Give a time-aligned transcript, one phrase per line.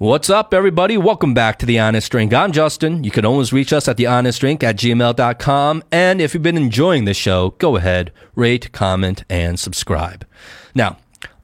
[0.00, 0.96] What's up, everybody?
[0.96, 2.32] Welcome back to The Honest Drink.
[2.32, 3.04] I'm Justin.
[3.04, 5.82] You can always reach us at thehonestdrink at gmail.com.
[5.92, 10.26] And if you've been enjoying this show, go ahead, rate, comment, and subscribe.
[10.74, 10.96] Now,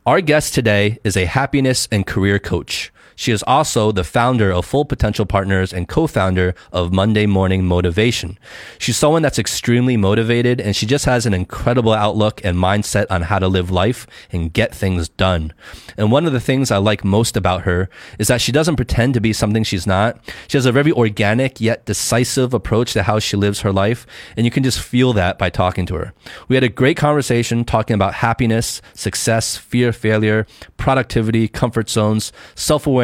[0.07, 2.91] our guest today is a happiness and career coach.
[3.17, 8.39] She is also the founder of Full Potential Partners and co-founder of Monday Morning Motivation.
[8.79, 13.23] She's someone that's extremely motivated and she just has an incredible outlook and mindset on
[13.23, 15.55] how to live life and get things done.
[15.97, 19.15] And one of the things I like most about her is that she doesn't pretend
[19.15, 20.19] to be something she's not.
[20.47, 24.07] She has a very organic yet decisive approach to how she lives her life.
[24.37, 26.13] And you can just feel that by talking to her.
[26.49, 30.47] We had a great conversation talking about happiness, success, fear, failure,
[30.77, 32.33] productivity, comfort zones,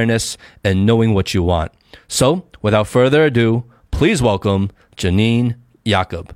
[0.02, 1.73] self-awareness, and knowing what you want.
[2.09, 5.56] So, without further ado, please welcome Janine
[5.87, 6.34] Jakob.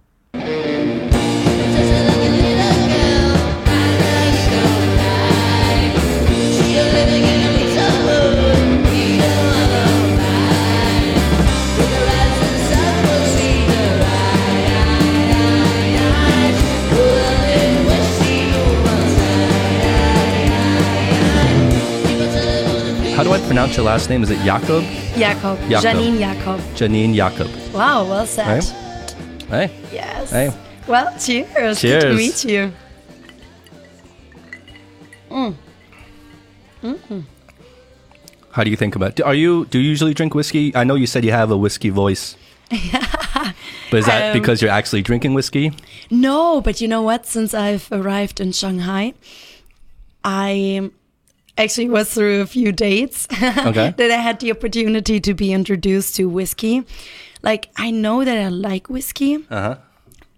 [23.26, 24.22] Do I pronounce your last name?
[24.22, 24.84] Is it Jakob?
[25.18, 25.58] Jakob.
[25.68, 25.82] Jakob.
[25.82, 26.60] Janine Jakob.
[26.78, 27.48] Janine Jakob.
[27.74, 28.62] Wow, well said.
[29.48, 29.68] Hey.
[29.92, 30.30] Yes.
[30.30, 30.54] Hey.
[30.86, 31.80] Well, cheers.
[31.80, 32.04] Cheers.
[32.04, 32.72] Good to meet you.
[38.52, 39.20] How do you think about?
[39.20, 40.72] Are you do you usually drink whiskey?
[40.76, 42.36] I know you said you have a whiskey voice.
[42.70, 45.72] but is that Um, because you're actually drinking whiskey?
[46.10, 47.26] No, but you know what?
[47.26, 49.14] Since I've arrived in Shanghai,
[50.22, 50.90] I
[51.58, 53.94] actually was through a few dates Okay.
[53.96, 56.84] that I had the opportunity to be introduced to whiskey.
[57.42, 59.36] Like, I know that I like whiskey.
[59.50, 59.76] Uh huh.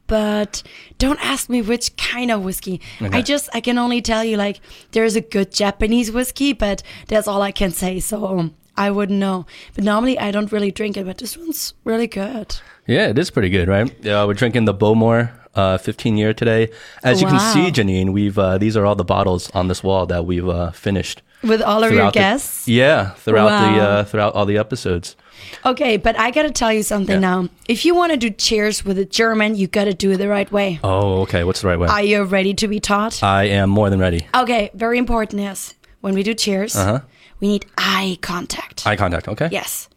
[0.06, 0.62] but
[0.98, 2.80] don't ask me which kind of whiskey.
[3.02, 3.16] Okay.
[3.18, 4.60] I just I can only tell you like
[4.92, 8.00] there's a good Japanese whiskey, but that's all I can say.
[8.00, 9.44] So I wouldn't know.
[9.74, 12.56] But normally I don't really drink it, but this one's really good.
[12.86, 13.92] Yeah, it is pretty good, right?
[14.02, 16.70] Yeah, we're drinking the Bowmore uh, 15 year today.
[17.02, 20.06] As you can see, Janine, we've uh, these are all the bottles on this wall
[20.06, 22.68] that we've uh, finished With all of your throughout the- guests.
[22.68, 25.16] yeah, throughout the uh, throughout all the episodes.
[25.64, 27.42] Okay, but I gotta tell you something Yeah.
[27.42, 27.48] now.
[27.68, 30.50] If you want to do cheers with a German, you gotta do it the right
[30.52, 30.80] way.
[30.82, 31.44] Oh, okay.
[31.44, 31.88] What's the right way?
[31.88, 33.22] Are you ready to be taught?
[33.22, 34.26] I am more than ready.
[34.34, 37.00] okay, very important is when we do cheers, Uh-huh.
[37.40, 38.86] we need eye contact.
[38.86, 39.28] Eye contact.
[39.28, 39.48] Okay.
[39.52, 39.88] yes.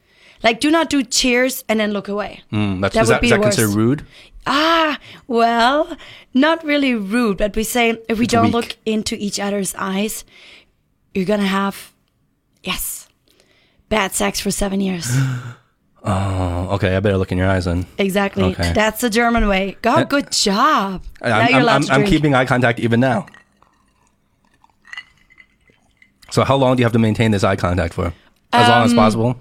[0.44, 2.42] Like, do not do cheers and then look away.
[2.52, 4.06] Mm, that's, That would that, be is that considered rude?
[4.48, 4.98] Ah,
[5.28, 5.96] well,
[6.34, 8.54] not really rude, but we say if we It's don't weak.
[8.54, 10.26] look into each other's eyes,
[11.14, 11.92] you're gonna have,
[12.64, 13.08] yes,
[13.90, 15.08] bad sex for seven years.
[16.04, 16.96] Oh, okay.
[16.96, 17.86] I better look in your eyes then.
[18.00, 18.46] exactly.
[18.46, 18.74] Okay.
[18.74, 19.78] That's the German way.
[19.84, 21.04] God, good job.
[21.22, 23.28] I- now I'm, you're I'm, I'm, I'm keeping eye contact even now.
[26.32, 28.14] So how long do you have to maintain this eye contact for?
[28.54, 29.38] As long Um, as possible.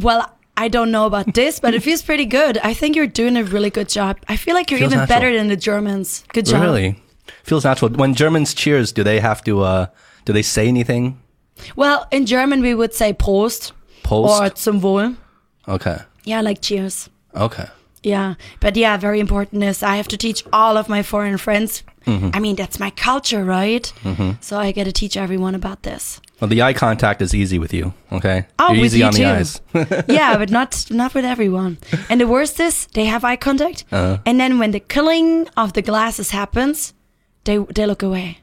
[0.00, 2.58] Well, I don't know about this, but it feels pretty good.
[2.58, 4.16] I think you're doing a really good job.
[4.28, 5.20] I feel like you're Feels even natural.
[5.20, 6.24] better than the Germans.
[6.32, 6.62] Good job.
[6.62, 6.94] Really,
[7.44, 7.90] feels natural.
[7.92, 9.62] When Germans cheers, do they have to?
[9.62, 9.86] uh
[10.24, 11.16] Do they say anything?
[11.76, 13.72] Well, in German we would say Prost,
[14.02, 14.40] Post.
[14.42, 15.14] or zum Wohl.
[15.68, 15.96] okay.
[16.24, 17.08] Yeah, like cheers.
[17.34, 17.66] Okay.
[18.02, 21.82] Yeah, but yeah, very important is I have to teach all of my foreign friends.
[22.06, 22.30] Mm-hmm.
[22.36, 23.92] I mean, that's my culture, right?
[24.40, 26.20] So I got to teach everyone about this.
[26.40, 27.92] Well, the eye contact is easy with you.
[28.10, 28.46] Okay.
[28.58, 29.60] Oh, You're with easy you on the eyes.
[30.08, 31.76] yeah, but not not with everyone.
[32.08, 34.18] And the worst is they have eye contact, Uh-huh.
[34.24, 36.94] and then when the killing of the glasses happens,
[37.44, 38.38] they they look away.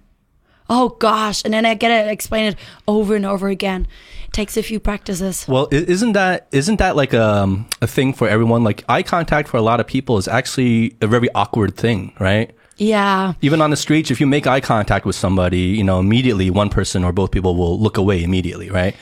[0.69, 1.43] Oh gosh!
[1.45, 3.87] And then I gotta explain it over and over again.
[4.27, 5.45] It takes a few practices.
[5.47, 8.63] Well, isn't that isn't that like um, a thing for everyone?
[8.67, 12.51] Like eye contact for a lot of people is actually a very awkward thing, right?
[12.77, 16.49] Yeah, Even on the streets, if you make eye contact with somebody, you know, immediately
[16.51, 18.95] one person or both people will look away immediately, right?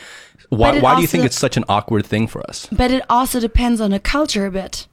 [0.50, 2.68] Why, why do you think it's such an awkward thing for us?
[2.72, 4.88] but it also depends on the culture a bit.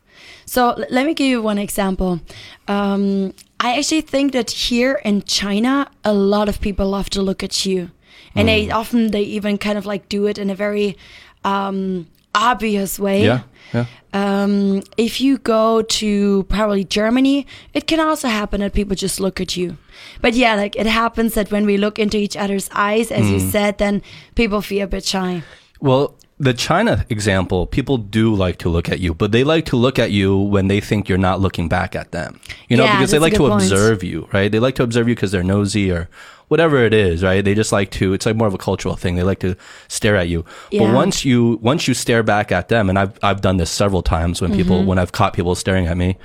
[0.46, 2.20] So let me give you one example.
[2.66, 7.42] Um, I actually think that here in China, a lot of people love to look
[7.44, 7.90] at you,
[8.34, 8.74] and they Mm.
[8.74, 10.96] often they even kind of like do it in a very
[11.44, 13.24] um, obvious way.
[13.24, 13.40] Yeah,
[13.74, 13.86] yeah.
[14.14, 19.40] Um, if you go to probably Germany, it can also happen that people just look
[19.40, 19.76] at you.
[20.20, 23.32] But yeah, like it happens that when we look into each other's eyes, as Mm.
[23.32, 24.02] you said, then
[24.34, 25.42] people feel a bit shy.
[25.80, 29.76] Well, the China example, people do like to look at you, but they like to
[29.76, 32.40] look at you when they think you're not looking back at them.
[32.68, 33.62] You know, Yeah, because they like to point.
[33.62, 34.50] observe you, right?
[34.50, 36.08] They like to observe you because they're nosy or
[36.48, 37.44] whatever it is, right?
[37.44, 38.12] They just like to.
[38.12, 39.16] It's like more of a cultural thing.
[39.16, 39.54] They like to
[39.88, 40.44] stare at you.
[40.70, 44.02] But once you once you stare back at them, and I've I've done this several
[44.02, 44.58] times when Mm-hmm.
[44.60, 46.16] people when I've caught people staring at me,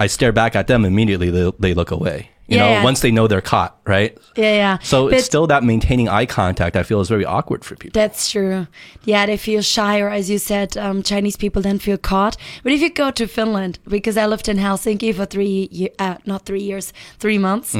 [0.00, 1.30] I stare back at them immediately.
[1.30, 2.28] They they look away.
[2.48, 2.84] You Yeah, know, yeah.
[2.84, 4.18] once they know they're caught, right?
[4.36, 4.78] Yeah, yeah.
[4.82, 6.76] So But it's still that maintaining eye contact.
[6.76, 7.98] I feel is very awkward for people.
[8.00, 8.66] That's true.
[9.04, 12.36] Yeah, they feel shy, or as you said, um, Chinese people then feel caught.
[12.64, 16.44] But if you go to Finland, because I lived in Helsinki for three, uh, not
[16.44, 17.74] three years, three months,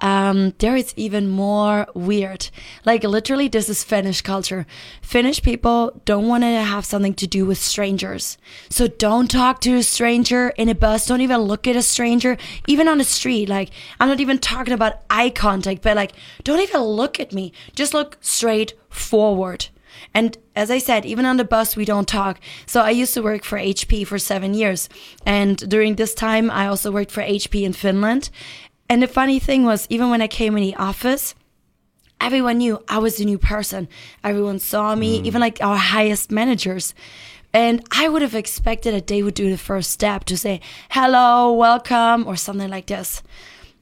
[0.00, 2.50] um, there is even more weird.
[2.84, 4.66] Like literally, this is Finnish culture.
[5.02, 8.38] Finnish people don't want to have something to do with strangers.
[8.70, 11.06] So don't talk to a stranger in a bus.
[11.06, 12.36] Don't even look at a stranger,
[12.66, 13.48] even on the street.
[13.48, 16.12] Like I'm not even talking about eye contact, but like
[16.44, 17.52] don't even look at me.
[17.74, 19.66] Just look straight forward.
[20.14, 22.40] And as I said, even on the bus, we don't talk.
[22.66, 24.88] So I used to work for HP for seven years.
[25.26, 28.30] And during this time, I also worked for HP in Finland.
[28.88, 31.34] And the funny thing was, even when I came in the office,
[32.20, 33.88] everyone knew I was the new person.
[34.24, 35.26] Everyone saw me, mm.
[35.26, 36.94] even like our highest managers.
[37.52, 41.52] And I would have expected that they would do the first step to say, hello,
[41.52, 43.22] welcome, or something like this.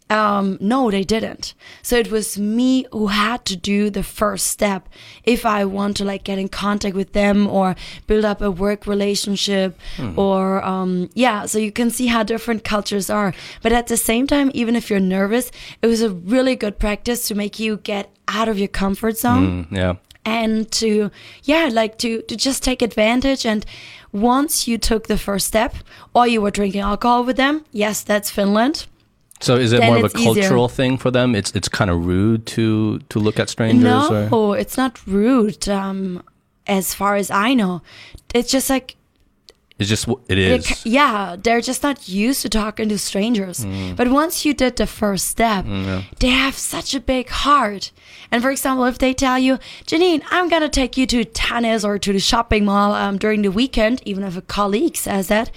[0.09, 1.55] Um, no, they didn't.
[1.83, 4.89] So it was me who had to do the first step
[5.25, 7.75] if I want to like get in contact with them or
[8.07, 9.77] build up a work relationship
[10.17, 11.47] or um, yeah.
[11.47, 13.35] So you can see how different cultures are.
[13.63, 15.51] But at the same time, even if you're nervous,
[15.83, 19.67] it was a really good practice to make you get out of your comfort zone
[19.67, 19.95] Mm, yeah.
[20.25, 21.11] and to
[21.45, 23.65] yeah like to to just take advantage and
[24.13, 25.75] once you took the first step
[26.15, 28.87] or you were drinking alcohol with them yes that's finland
[29.41, 30.35] So is it more of a it's easier.
[30.43, 31.35] cultural thing for them?
[31.35, 33.85] It's it's kind of rude to to look at strangers.
[33.85, 34.59] no Or?
[34.59, 36.23] it's not rude um
[36.67, 37.81] as far as i know
[38.35, 38.97] it's just like
[39.79, 40.87] It's just it is.
[40.87, 43.59] yeah, they're just not used to talking to strangers.
[43.61, 43.95] Mm.
[43.99, 45.65] But once you did the first step,
[46.21, 47.93] they have such a big heart.
[48.31, 51.99] And for example, if they tell you, Janine, I'm gonna take you to tennis or
[51.99, 55.51] to the shopping mall um, during the weekend, even if a colleague says that,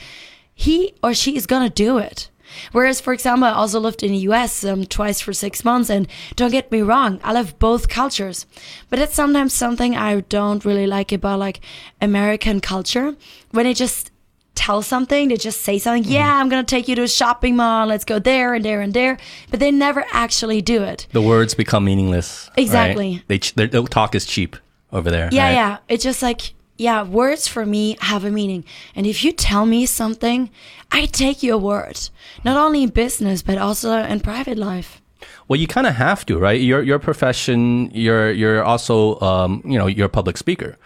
[0.54, 2.30] he or she is gonna do it.
[2.72, 6.08] Whereas, for example, I also lived in the US um, twice for six months, and
[6.36, 8.46] don't get me wrong, I love both cultures.
[8.90, 11.62] But it's sometimes something I don't really like about like
[12.02, 13.16] American culture
[13.52, 14.12] when they just
[14.56, 16.04] tell something, they just say something.
[16.12, 17.88] Yeah, I'm gonna take you to a shopping mall.
[17.88, 19.18] Let's go there and there and there.
[19.50, 21.08] But they never actually do it.
[21.12, 22.50] the words become meaningless.
[22.50, 22.64] right?
[22.64, 23.24] Exactly.
[23.28, 24.58] They ch- their, their talk is cheap
[24.92, 25.30] over there.
[25.32, 25.54] Yeah, right?
[25.54, 25.78] yeah.
[25.88, 28.64] It's just like, yeah, words for me have a meaning.
[28.96, 30.50] And if you tell me something,
[30.92, 32.10] I take your word.
[32.46, 35.02] Not only in business, but also in private life.
[35.50, 36.60] Well, you kind of have to, right?
[36.62, 40.78] Your your profession, you're you're also um, you know you're a public speaker,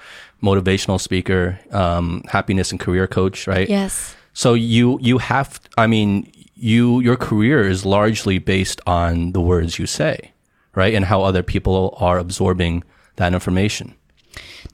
[0.42, 3.70] motivational speaker, um, happiness and career coach, right?
[3.70, 4.16] Yes.
[4.34, 9.78] So you you have, I mean, you your career is largely based on the words
[9.78, 10.32] you say,
[10.74, 12.84] right, and how other people are absorbing
[13.18, 13.94] that information.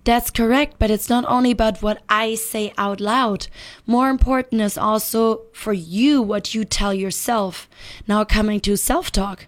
[0.03, 3.47] That's correct, but it's not only about what I say out loud.
[3.85, 7.67] More important is also for you what you tell yourself.
[8.07, 9.47] Now, coming to self talk,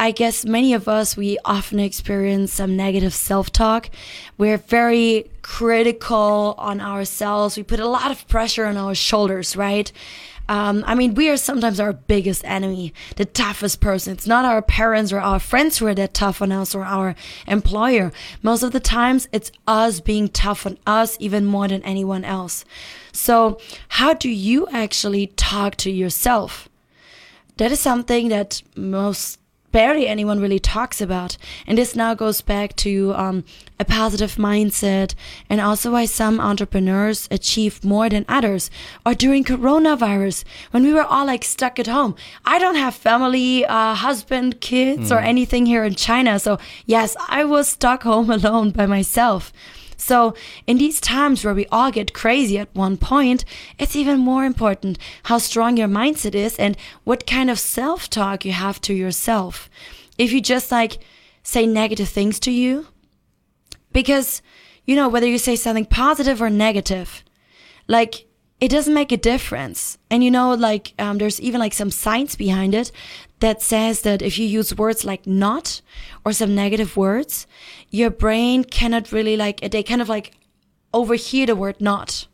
[0.00, 3.90] I guess many of us, we often experience some negative self talk.
[4.38, 9.92] We're very critical on ourselves, we put a lot of pressure on our shoulders, right?
[10.48, 14.14] Um, I mean, we are sometimes our biggest enemy, the toughest person.
[14.14, 17.14] It's not our parents or our friends who are that tough on us or our
[17.46, 18.10] employer.
[18.42, 22.64] Most of the times, it's us being tough on us even more than anyone else.
[23.12, 26.70] So, how do you actually talk to yourself?
[27.58, 29.36] That is something that most
[29.72, 31.36] barely anyone really talks about.
[31.66, 33.44] And this now goes back to um,
[33.78, 35.14] a positive mindset
[35.48, 38.70] and also why some entrepreneurs achieve more than others.
[39.06, 42.14] Or during coronavirus, when we were all like stuck at home.
[42.44, 46.38] I don't have family, uh, husband, kids, or anything here in China.
[46.38, 49.52] So, yes, I was stuck home alone by myself.
[50.00, 50.34] So,
[50.66, 53.44] in these times where we all get crazy at one point,
[53.78, 58.44] it's even more important how strong your mindset is and what kind of self talk
[58.44, 59.68] you have to yourself.
[60.16, 60.98] If you just like
[61.42, 62.86] say negative things to you,
[63.92, 64.40] because,
[64.86, 67.22] you know, whether you say something positive or negative,
[67.86, 68.26] like,
[68.58, 69.98] it doesn't make a difference.
[70.10, 72.90] And you know, like, um, there's even like some science behind it
[73.40, 75.80] that says that if you use words like not
[76.24, 77.46] or some negative words,
[77.90, 80.32] your brain cannot really like, they kind of like
[80.92, 82.26] overhear the word not.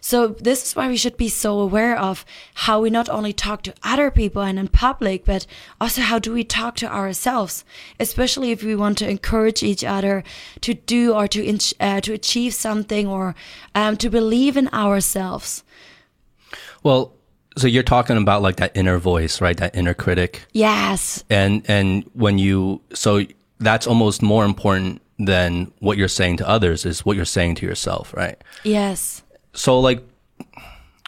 [0.00, 3.62] So this is why we should be so aware of how we not only talk
[3.62, 5.46] to other people and in public, but
[5.80, 7.64] also how do we talk to ourselves,
[7.98, 10.22] especially if we want to encourage each other
[10.60, 13.34] to do or to uh, to achieve something or
[13.74, 15.64] um, to believe in ourselves.
[16.82, 17.14] Well,
[17.56, 19.56] so you're talking about like that inner voice, right?
[19.56, 20.46] That inner critic.
[20.52, 23.22] Yes, and and when you so
[23.58, 27.64] that's almost more important than what you're saying to others is what you're saying to
[27.64, 30.02] yourself right yes, so like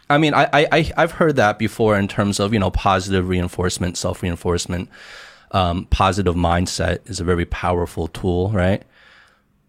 [0.08, 3.96] I mean, I, I, I've heard that before in terms of, you know, positive reinforcement,
[3.96, 4.88] self reinforcement.
[5.52, 8.82] Um, positive mindset is a very powerful tool, right?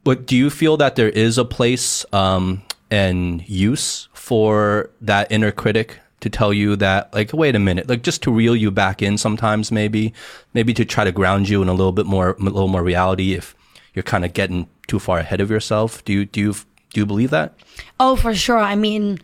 [0.03, 5.51] But do you feel that there is a place um, and use for that inner
[5.51, 9.01] critic to tell you that, like, wait a minute, like, just to reel you back
[9.01, 10.13] in sometimes, maybe,
[10.53, 13.33] maybe to try to ground you in a little bit more, a little more reality
[13.33, 13.55] if
[13.93, 16.03] you're kind of getting too far ahead of yourself.
[16.05, 16.53] Do you, do you,
[16.91, 17.53] do you believe that?
[17.99, 18.57] Oh, for sure.
[18.57, 19.19] I mean,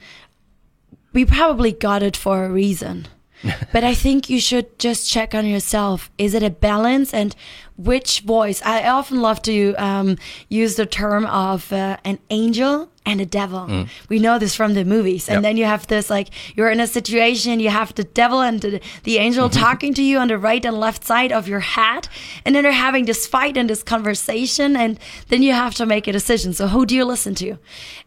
[1.13, 3.07] we probably got it for a reason.
[3.73, 6.09] but I think you should just check on yourself.
[6.17, 7.13] Is it a balance?
[7.13, 7.35] And
[7.77, 8.61] which voice?
[8.63, 13.85] I often love to um, use the term of uh, an angel and a devil.
[14.07, 15.27] We know this from the movies.
[15.27, 15.43] And Yep.
[15.43, 18.79] then you have this like, you're in a situation, you have the devil and the,
[19.03, 22.07] the angel talking to you on the right and left side of your head.
[22.45, 24.77] And then they're having this fight and this conversation.
[24.77, 24.97] And
[25.27, 26.53] then you have to make a decision.
[26.53, 27.57] So who do you listen to?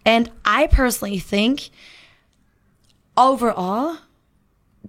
[0.07, 1.69] And I personally think
[3.16, 3.99] overall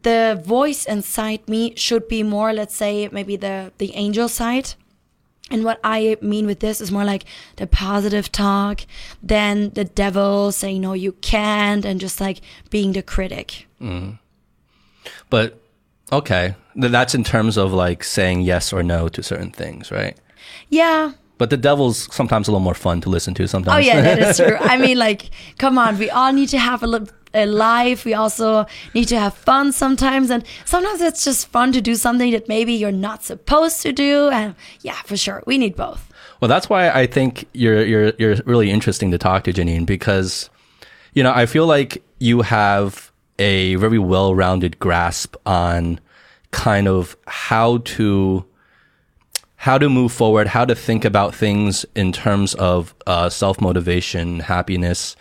[0.03, 4.73] the voice inside me should be more let's say maybe the the angel side.
[5.49, 7.23] And what i mean with this is more like
[7.55, 8.81] the positive talk
[9.23, 13.65] than the devil saying no you can't and just like being the critic.
[13.81, 14.19] Mm.
[15.29, 15.57] But
[16.11, 20.17] okay, that's in terms of like saying yes or no to certain things, right?
[20.69, 21.13] yeah.
[21.37, 23.75] But the devil's sometimes a little more fun to listen to sometimes.
[23.75, 24.57] oh yeah that is true.
[24.73, 28.65] I mean like come on we all need to have a little life we also
[28.93, 30.29] need to have fun sometimes.
[30.29, 34.29] And sometimes it's just fun to do something that maybe you're not supposed to do.
[34.29, 36.11] And yeah for sure we need both.
[36.39, 40.49] Well, that's why I think you're you're you're really interesting to talk to, Janine, because
[41.13, 45.99] you know I feel like you have a very well-rounded grasp on
[46.51, 48.45] kind of how to
[49.55, 54.39] how to move forward, how to think about things in terms of uh, self motivation,
[54.39, 55.15] happiness,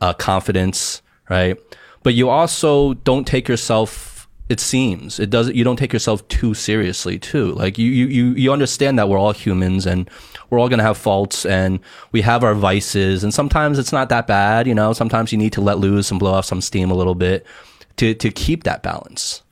[0.00, 1.58] uh, confidence, right?
[2.02, 4.28] But you also don't take yourself.
[4.48, 5.56] It seems it doesn't.
[5.56, 7.52] You don't take yourself too seriously, too.
[7.52, 10.08] Like you, you, you, you understand that we're all humans and
[10.50, 11.80] we're all gonna have faults and
[12.12, 14.68] we have our vices and sometimes it's not that bad.
[14.68, 17.16] You know, sometimes you need to let loose and blow off some steam a little
[17.16, 17.44] bit
[17.96, 19.42] to to keep that balance.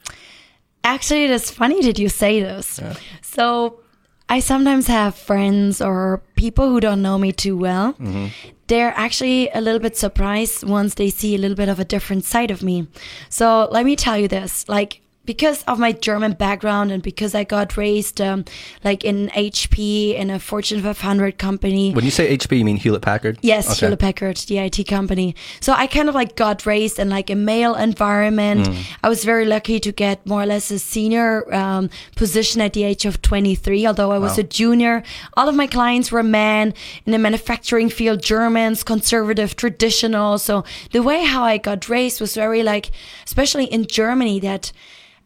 [0.85, 2.79] Actually, it is funny that you say this.
[3.23, 3.81] So,
[4.29, 7.95] I sometimes have friends or people who don't know me too well.
[7.95, 8.27] Mm-hmm.
[8.67, 12.25] They're actually a little bit surprised once they see a little bit of a different
[12.25, 12.89] side of me.
[13.29, 17.45] So, let me tell you this like, because of my German background and because I
[17.45, 18.45] got raised um,
[18.85, 21.93] like in HP in a Fortune 500 company.
[21.93, 23.39] When you say HP, you mean Hewlett Packard?
[23.43, 23.87] Yes, Okay.
[23.87, 25.35] Hewlett Packard, the IT company.
[25.61, 28.69] So I kind of like got raised in like a male environment.
[29.03, 32.85] I was very lucky to get more or less a senior um, position at the
[32.85, 34.41] age of 23, although I was Wow.
[34.41, 35.03] a junior.
[35.37, 36.75] All of my clients were men
[37.07, 40.39] in the manufacturing field, Germans, conservative, traditional.
[40.39, 42.91] So the way how I got raised was very like,
[43.25, 44.73] especially in Germany, that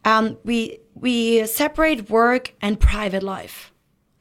[0.05, 3.71] um, we we separate work and private life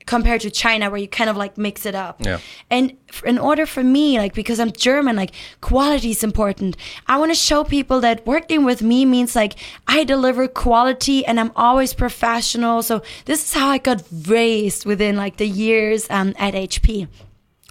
[0.08, 2.24] compared to China where you kind of like mix it up.
[2.24, 2.40] Yeah.
[2.70, 6.76] And in order for me, like because I'm German, like quality is important.
[7.06, 9.54] I want to show people that working with me means like
[9.86, 12.82] I deliver quality and I'm always professional.
[12.82, 17.06] So this is how I got raised within like the years um, at HP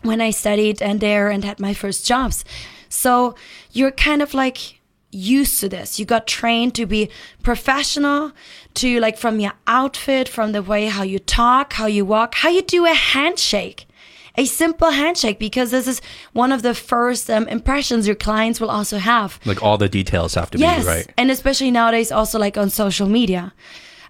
[0.04, 2.46] when I studied and there and had my first jobs.
[2.88, 3.34] So
[3.72, 4.77] you're kind of like
[5.12, 6.00] used to this.
[6.00, 7.10] You got trained to be
[7.44, 8.32] professional,
[8.76, 12.50] to like from your outfit, from the way how you talk, how you walk, how
[12.50, 13.88] you do a handshake.
[14.40, 16.00] A simple handshake, because this is
[16.34, 19.40] one of the first um, impressions your clients will also have.
[19.46, 21.14] Like all the details have to Yes, be right.
[21.18, 23.54] and especially nowadays, also like on social media.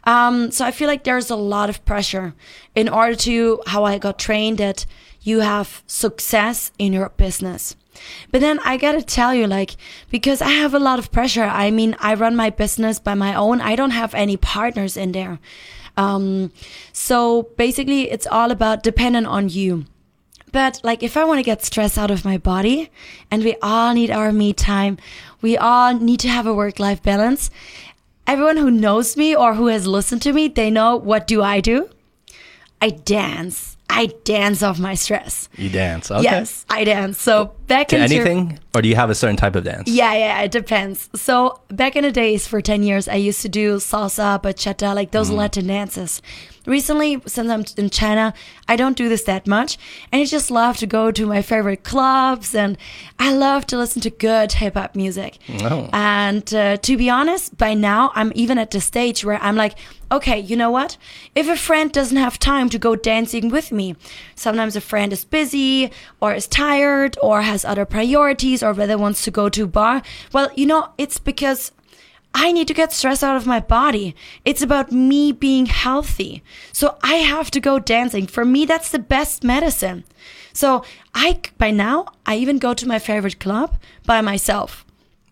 [0.04, 2.34] Um, so I feel like there's a lot of pressure
[2.76, 4.86] in order to how I got trained that
[5.22, 7.78] you have success in your business.
[8.32, 9.76] But then I gotta tell you, like,
[10.10, 11.44] because I have a lot of pressure.
[11.44, 13.62] I mean, I run my business by my own.
[13.62, 15.40] I don't have any partners in there.
[15.96, 16.52] Um,
[16.94, 19.86] so basically, it's all about dependent on you.
[20.52, 22.90] But like, if I want to get stress out of my body,
[23.30, 24.98] and we all need our me time,
[25.42, 27.50] we all need to have a work life balance.
[28.26, 31.62] Everyone who knows me or who has listened to me, they know what do I
[31.62, 31.90] do?
[32.82, 33.77] I dance.
[33.90, 35.50] I dance off my stress.
[35.56, 36.12] You dance.
[36.12, 36.24] Okay.
[36.24, 37.20] Yes, I dance.
[37.20, 39.88] So back To anything, or do you have a certain type of dance?
[39.90, 41.10] yeah, yeah, it depends.
[41.16, 45.12] So back in the days, for ten years, I used to do salsa, bachata, like
[45.12, 45.36] those mm.
[45.36, 46.22] Latin dances.
[46.68, 48.34] Recently, since I'm in China,
[48.68, 49.78] I don't do this that much.
[50.12, 52.78] And I just love to go to my favorite clubs and
[53.18, 55.40] I love to listen to good hip hop music.
[55.62, 55.90] Oh.
[55.94, 59.78] And uh, to be honest, by now, I'm even at the stage where I'm like,
[60.12, 60.98] okay, you know what?
[61.36, 63.96] If a friend doesn't have time to go dancing with me,
[64.36, 69.24] sometimes a friend is busy or is tired or has other priorities or rather wants
[69.24, 70.02] to go to a bar,
[70.34, 71.72] well, you know, it's because
[72.40, 74.16] I need to get stress out of my body.
[74.46, 76.44] It's about me being healthy.
[76.72, 78.28] So I have to go dancing.
[78.28, 80.04] For me, that's the best medicine.
[80.54, 80.84] So
[81.16, 84.86] I, by now, I even go to my favorite club by myself.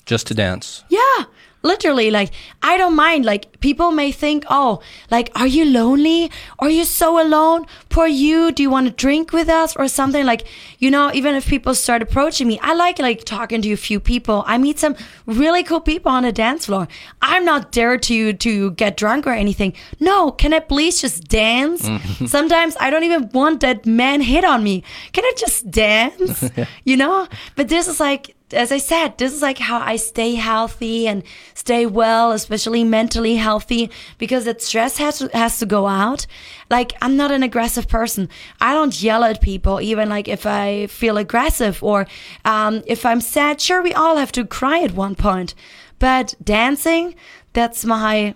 [0.08, 0.84] Just to dance.
[0.90, 1.26] Yeah
[1.66, 2.32] literally like
[2.62, 4.80] i don't mind like people may think oh
[5.12, 6.32] like are you lonely?
[6.60, 7.66] Are you so alone?
[7.90, 8.52] Poor you.
[8.52, 9.76] Do you want to drink with us?
[9.76, 10.46] or something like
[10.80, 14.00] you know even if people start approaching me i like like talking to a few
[14.00, 14.44] people.
[14.48, 14.96] I meet some
[15.26, 16.88] really cool people on the dance floor.
[17.22, 19.74] I'm not there to to get drunk or anything.
[20.00, 21.82] No can i please just dance?
[21.88, 22.30] Mm.
[22.36, 24.84] Sometimes i don't even want that man hit on me.
[25.14, 26.50] Can i just dance?
[26.84, 27.28] You know?
[27.56, 31.24] But this is like as I said, this is like how I stay healthy and
[31.54, 36.28] stay well, especially mentally healthy, because that stress has to, has to go out.
[36.70, 38.30] Like I'm not an aggressive person.
[38.62, 42.08] I don't yell at people, even like if I feel aggressive or
[42.44, 43.60] um, if I'm sad.
[43.62, 45.56] Sure, we all have to cry at one point,
[46.00, 47.16] but dancing,
[47.54, 48.36] that's my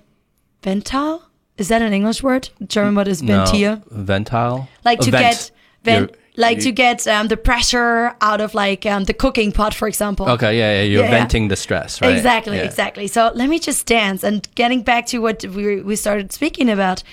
[0.63, 1.29] ventile.
[1.57, 2.49] Is that an English word?
[2.65, 3.83] German word is ventil.
[3.91, 4.69] No, ventile.
[4.85, 5.51] Like to get
[5.83, 9.73] vent, like you- to get um, the pressure out of like um, the cooking pot,
[9.73, 10.25] for example.
[10.35, 10.83] Okay, yeah, yeah.
[10.91, 11.19] You're Yeah.
[11.19, 12.15] venting the stress, right?
[12.15, 12.63] Exactly, Yeah.
[12.69, 13.07] exactly.
[13.07, 14.23] So let me just dance.
[14.23, 17.03] And getting back to what we, we started speaking about,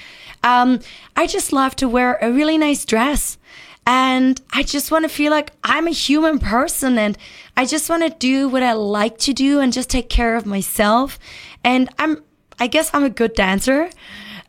[0.44, 0.80] um,
[1.16, 3.36] I just love to wear a really nice dress.
[3.88, 7.16] And I just want to feel like I'm a human person and
[7.56, 10.44] I just want to do what I like to do and just take care of
[10.44, 11.18] myself.
[11.62, 12.22] And I'm,
[12.58, 13.90] I guess I'm a good dancer.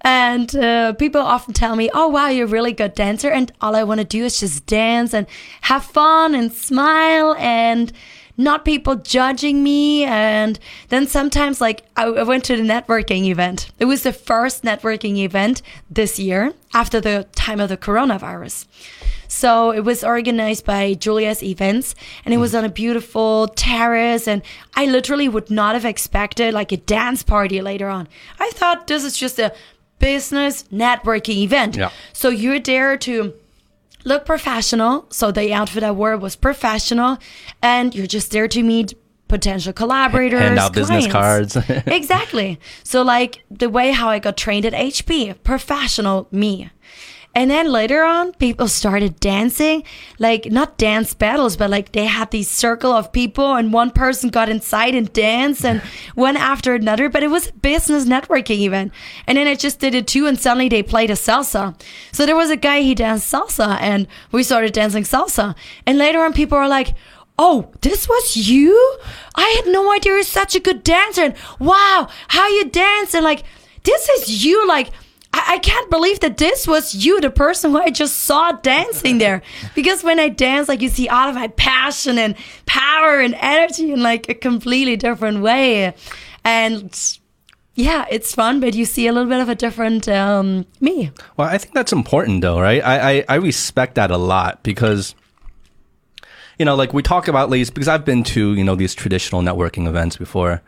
[0.01, 3.29] And uh, people often tell me, oh, wow, you're a really good dancer.
[3.29, 5.27] And all I want to do is just dance and
[5.61, 7.91] have fun and smile and
[8.37, 10.03] not people judging me.
[10.03, 13.71] And then sometimes, like, I, I went to the networking event.
[13.79, 18.65] It was the first networking event this year after the time of the coronavirus.
[19.27, 24.27] So it was organized by Julia's Events and it was on a beautiful terrace.
[24.27, 24.41] And
[24.75, 28.07] I literally would not have expected like a dance party later on.
[28.39, 29.53] I thought this is just a
[29.99, 31.75] business networking event.
[31.75, 31.91] Yeah.
[32.13, 33.33] So you're there to
[34.03, 35.05] look professional.
[35.09, 37.17] So the outfit I wore was professional,
[37.61, 38.93] and you're just there to meet
[39.27, 41.55] potential collaborators, Hand out business cards.
[41.85, 42.59] exactly.
[42.83, 46.69] So like the way how I got trained at HP, professional me.
[47.35, 49.83] And then later on, people started dancing,
[50.17, 54.29] like not dance battles, but like they had these circle of people, and one person
[54.29, 55.81] got inside and danced, and
[56.15, 57.09] one after another.
[57.09, 58.91] But it was a business networking event,
[59.27, 61.79] and then I just did it too, and suddenly they played a salsa.
[62.11, 65.55] So there was a guy he danced salsa, and we started dancing salsa.
[65.85, 66.95] And later on, people were like,
[67.39, 68.97] Oh, this was you?
[69.35, 71.21] I had no idea you're such a good dancer.
[71.21, 73.13] And wow, how you dance.
[73.13, 73.43] And like,
[73.83, 74.67] this is you.
[74.67, 74.89] Like,
[75.33, 79.17] I, I can't believe that this was you, the person who I just saw dancing
[79.17, 79.41] there.
[79.75, 82.35] Because when I dance, like, you see all of my passion and
[82.65, 85.93] power and energy in like a completely different way.
[86.43, 87.19] And
[87.77, 91.11] yeah, it's fun, but you see a little bit of a different um, me.
[91.37, 92.83] Well, I think that's important though, right?
[92.83, 95.13] I, I, I respect that a lot because,
[96.57, 99.43] you know, like we talk about these because I've been to, you know, these traditional
[99.43, 100.63] networking events before.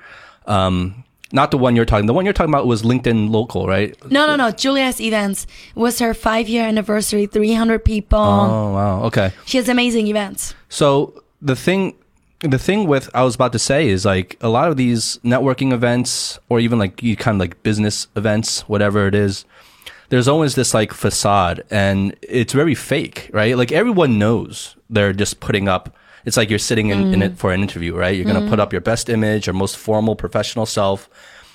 [0.46, 2.06] Um, not the one you're talking.
[2.06, 3.96] The one you're talking about was LinkedIn local, right?
[4.12, 4.52] No, no, no.
[4.52, 8.20] Julia's events was her five year anniversary, 300 people.
[8.20, 9.32] Oh wow, okay.
[9.46, 10.56] She has amazing events.
[10.70, 11.96] So the thing,
[12.40, 15.72] the thing with I was about to say is like a lot of these networking
[15.72, 19.46] events, or even like you kind of like business events, whatever it is.
[20.10, 23.56] There's always this like facade, and it's very fake, right?
[23.56, 25.96] Like everyone knows they're just putting up.
[26.26, 27.38] It's like you're sitting in, in it mm.
[27.38, 28.16] for an interview, right?
[28.16, 28.74] You're gonna put up mm.
[28.74, 31.10] your best image, your most formal professional self.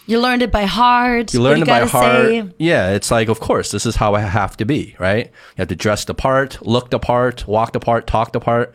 [0.06, 1.32] You learned it by heart.
[1.32, 2.26] You what learn it by heart.
[2.28, 2.50] say.
[2.58, 5.26] Yeah, it's like, of course, this is how I have to be, right?
[5.26, 8.74] You have to dress the part, look the part, walk the part, talk the part,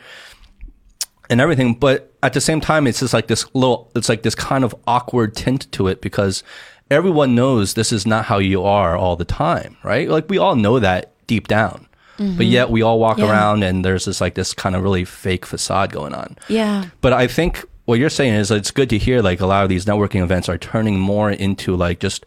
[1.30, 1.76] and everything.
[1.76, 4.74] But at the same time, it's just like this little, it's like this kind of
[4.88, 6.44] awkward tint to it because
[6.90, 10.10] everyone knows this is not how you are all the time, right?
[10.10, 11.88] Like we all know that deep down.
[12.20, 13.26] But yet we all walk Mm-hmm.
[13.26, 13.32] Yeah.
[13.32, 16.38] around and there's this like this kind of really fake facade going on.
[16.50, 16.86] Yeah.
[17.02, 19.70] But I think what you're saying is it's good to hear like a lot of
[19.70, 22.26] these networking events are turning more into like just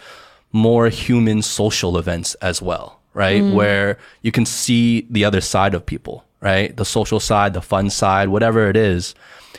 [0.51, 3.43] more human social events as well, right?
[3.45, 6.77] Where you can see the other side of people, right?
[6.77, 9.15] The social side, the fun side, whatever it is.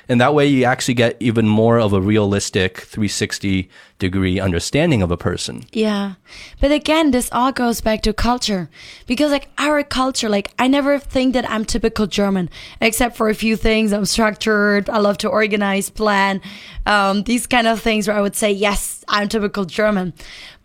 [0.10, 5.12] And that way you actually get even more of a realistic 360 degree understanding of
[5.12, 5.64] a person.
[5.72, 6.16] Yeah.
[6.60, 8.70] But again, this all goes back to culture.
[9.08, 12.50] Because like our culture, like I never think that I'm typical German,
[12.82, 13.94] except for a few things.
[13.94, 14.90] I'm structured.
[14.90, 16.42] I love to organize, plan,
[16.86, 20.14] um, these kind of things where I would say, yes, I'm typical German.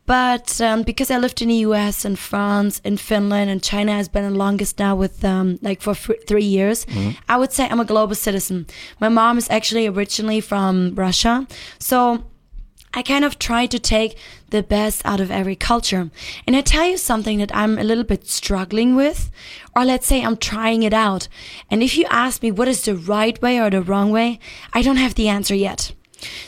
[0.09, 4.09] But um, because I lived in the US and France and Finland and China has
[4.09, 6.87] been the longest now with um, like for f- three years,
[7.29, 8.67] I would say I'm a global citizen.
[9.01, 11.47] My mom is actually originally from Russia.
[11.79, 12.25] So
[12.95, 14.17] I kind of try to take
[14.49, 16.11] the best out of every culture.
[16.47, 19.31] And I tell you something that I'm a little bit struggling with,
[19.77, 21.29] or let's say I'm trying it out.
[21.71, 24.39] And if you ask me what is the right way or the wrong way,
[24.73, 25.93] I don't have the answer yet.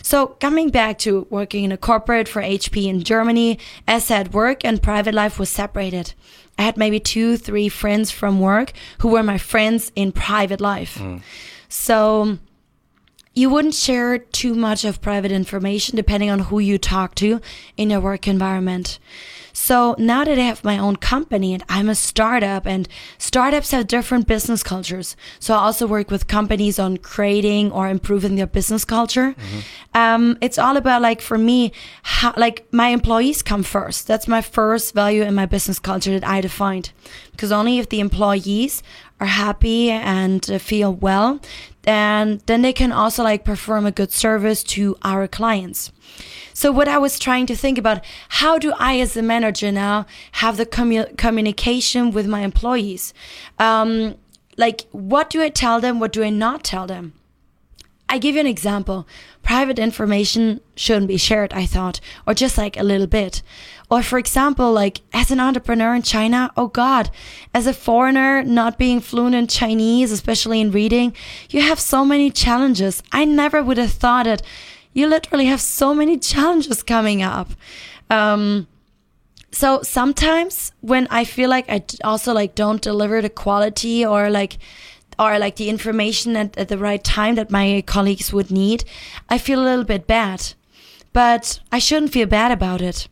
[0.03, 4.65] So coming back to working in a corporate for HP in Germany, as said, work
[4.65, 6.15] and private life was separated.
[6.59, 10.99] I had maybe two, three friends from work who were my friends in private life.
[10.99, 11.23] Mm.
[11.69, 12.39] So
[13.35, 17.41] you wouldn't share too much of private information depending on who you talk to
[17.77, 18.99] in your work environment.
[19.71, 23.87] So now that I have my own company and I'm a startup and startups have
[23.87, 25.15] different business cultures.
[25.39, 29.37] So I also work with companies on creating or improving their business culture.
[29.95, 31.71] Um, it's all about like for me,
[32.03, 34.09] how, like my employees come first.
[34.09, 36.91] That's my first value in my business culture that I defined
[37.31, 38.83] because only if the employees
[39.21, 41.41] are happy and feel well,
[41.83, 45.93] then then they can also like perform a good service to our clients.
[46.53, 50.07] So what I was trying to think about, how do I as a manager now
[50.33, 53.15] have the commu- communication with my employees?
[53.59, 54.17] Um,
[54.57, 56.01] like what do I tell them?
[56.01, 57.15] What do I not tell them?
[58.11, 59.07] I give you an example.
[59.43, 63.41] Private information shouldn't be shared, I thought, or just like a little bit.
[63.91, 67.11] Or for example, like as an entrepreneur in China, oh God,
[67.53, 71.13] as a foreigner not being fluent in Chinese, especially in reading,
[71.51, 73.03] you have so many challenges.
[73.11, 74.43] I never would have thought it.
[74.93, 77.51] You literally have so many challenges coming up.
[78.09, 78.69] Um,
[79.53, 84.59] so sometimes when I feel like I also like don't deliver the quality or like
[85.19, 88.85] or like the information at, at the right time that my colleagues would need,
[89.29, 90.55] I feel a little bit bad.
[91.13, 93.09] But I shouldn't feel bad about it.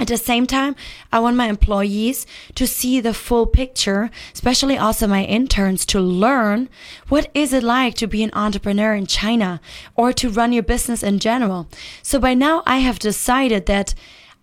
[0.00, 0.74] At the same time,
[1.12, 2.26] I want my employees
[2.56, 6.68] to see the full picture, especially also my interns to learn
[7.08, 9.60] what is it like to be an entrepreneur in China
[9.94, 11.68] or to run your business in general.
[12.02, 13.94] So by now I have decided that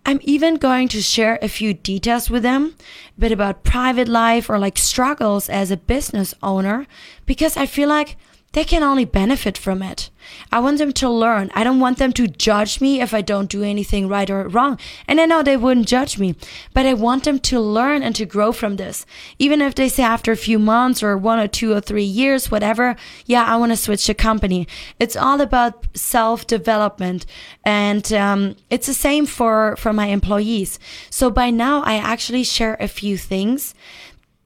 [0.06, 2.74] I'm even going to share a few details with them,
[3.16, 6.86] a bit about private life or like struggles as a business owner,
[7.26, 8.16] because I feel like
[8.52, 10.10] they can only benefit from it.
[10.50, 11.50] I want them to learn.
[11.54, 14.78] I don't want them to judge me if I don't do anything right or wrong.
[15.08, 16.36] And I know they wouldn't judge me,
[16.74, 19.06] but I want them to learn and to grow from this.
[19.38, 22.50] Even if they say after a few months or one or two or three years,
[22.50, 22.94] whatever,
[23.26, 24.68] yeah, I want to switch the company.
[25.00, 27.24] It's all about self development.
[27.64, 30.78] And um, it's the same for, for my employees.
[31.08, 33.74] So by now, I actually share a few things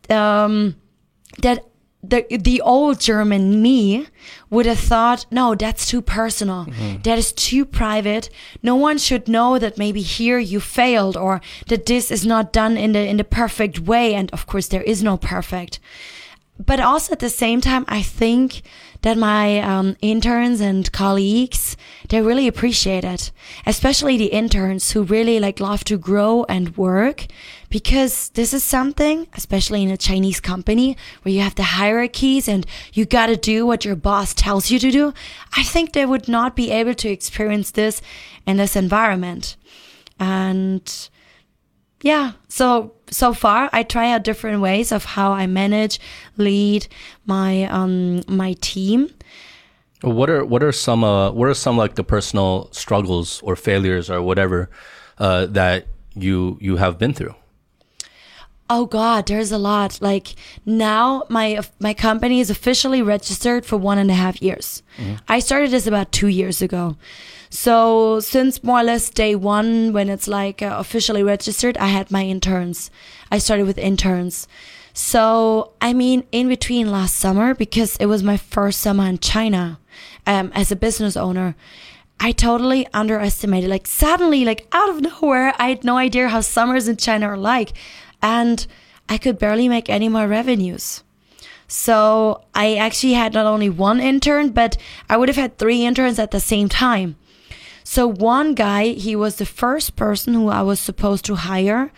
[0.08, 0.76] um,
[1.42, 1.64] that
[2.08, 4.06] the the old German me
[4.50, 6.66] would have thought, no, that's too personal.
[6.66, 7.02] Mm-hmm.
[7.02, 8.30] That is too private.
[8.62, 12.76] No one should know that maybe here you failed or that this is not done
[12.76, 14.14] in the in the perfect way.
[14.14, 15.80] And of course, there is no perfect.
[16.58, 18.62] But also at the same time, I think
[19.06, 21.76] that my um, interns and colleagues
[22.08, 23.30] they really appreciate it,
[23.64, 27.26] especially the interns who really like love to grow and work,
[27.70, 32.66] because this is something, especially in a Chinese company where you have the hierarchies and
[32.94, 35.14] you got to do what your boss tells you to do.
[35.56, 38.02] I think they would not be able to experience this
[38.44, 39.56] in this environment,
[40.18, 41.08] and
[42.06, 45.98] yeah so so far i try out different ways of how i manage
[46.36, 46.86] lead
[47.26, 49.08] my um my team
[50.02, 54.10] What are what are some uh, what are some like the personal struggles or failures
[54.10, 54.68] or whatever
[55.18, 57.34] uh, that you you have been through?
[58.68, 59.98] Oh god there's a lot.
[60.00, 64.82] Like now my my company is officially registered for one and a half years.
[65.28, 66.96] I started this about two years ago.
[67.50, 72.10] So since more or less day one when it's like uh, officially registered i had
[72.10, 72.90] my interns.
[73.30, 74.48] I started with interns.
[74.92, 79.78] So i mean in between last summer because it was my first summer in china
[80.26, 81.54] um, as a business owner
[82.18, 83.68] I totally underestimated.
[83.68, 87.36] Like suddenly, like out of nowhere, I had no idea how summers in China are
[87.36, 87.72] like,
[88.26, 88.66] and
[89.08, 91.04] I could barely make any more revenues.
[91.68, 94.76] So I actually had not only one intern, but
[95.08, 97.16] I would have had three interns at the same time.
[97.84, 101.92] So one guy, he was the first person who I was supposed to hire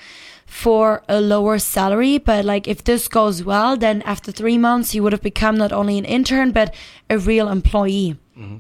[0.46, 2.18] for a lower salary.
[2.18, 5.72] But like if this goes well, then after three months, he would have become not
[5.72, 6.74] only an intern, but
[7.08, 8.16] a real employee.
[8.36, 8.58] Mm-hmm.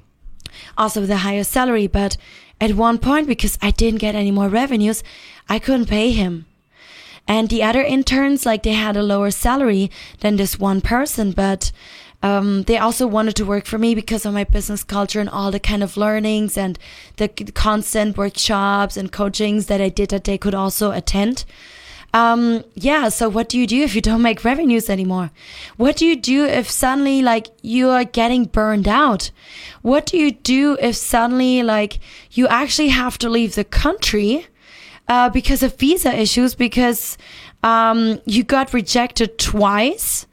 [0.78, 1.86] Also with a higher salary.
[1.86, 2.16] But
[2.60, 5.02] at one point, because I didn't get any more revenues,
[5.48, 6.46] I couldn't pay him.
[7.28, 11.70] And the other interns, like they had a lower salary than this one person, but
[12.22, 15.50] um, they also wanted to work for me because of my business culture and all
[15.50, 16.78] the kind of learnings and
[17.16, 21.44] the constant workshops and coachings that I did that they could also attend.
[22.14, 25.30] Um, yeah, so what do you do if you don't make revenues anymore?
[25.76, 29.30] What do you do if suddenly like you are getting burned out?
[29.82, 31.98] What do you do if suddenly like
[32.30, 34.46] you actually have to leave the country?
[35.08, 37.16] Uh, because of visa issues because
[37.62, 40.26] um, you got rejected twice.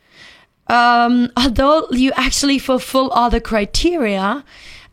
[0.67, 4.43] Um, although you actually fulfill all the criteria,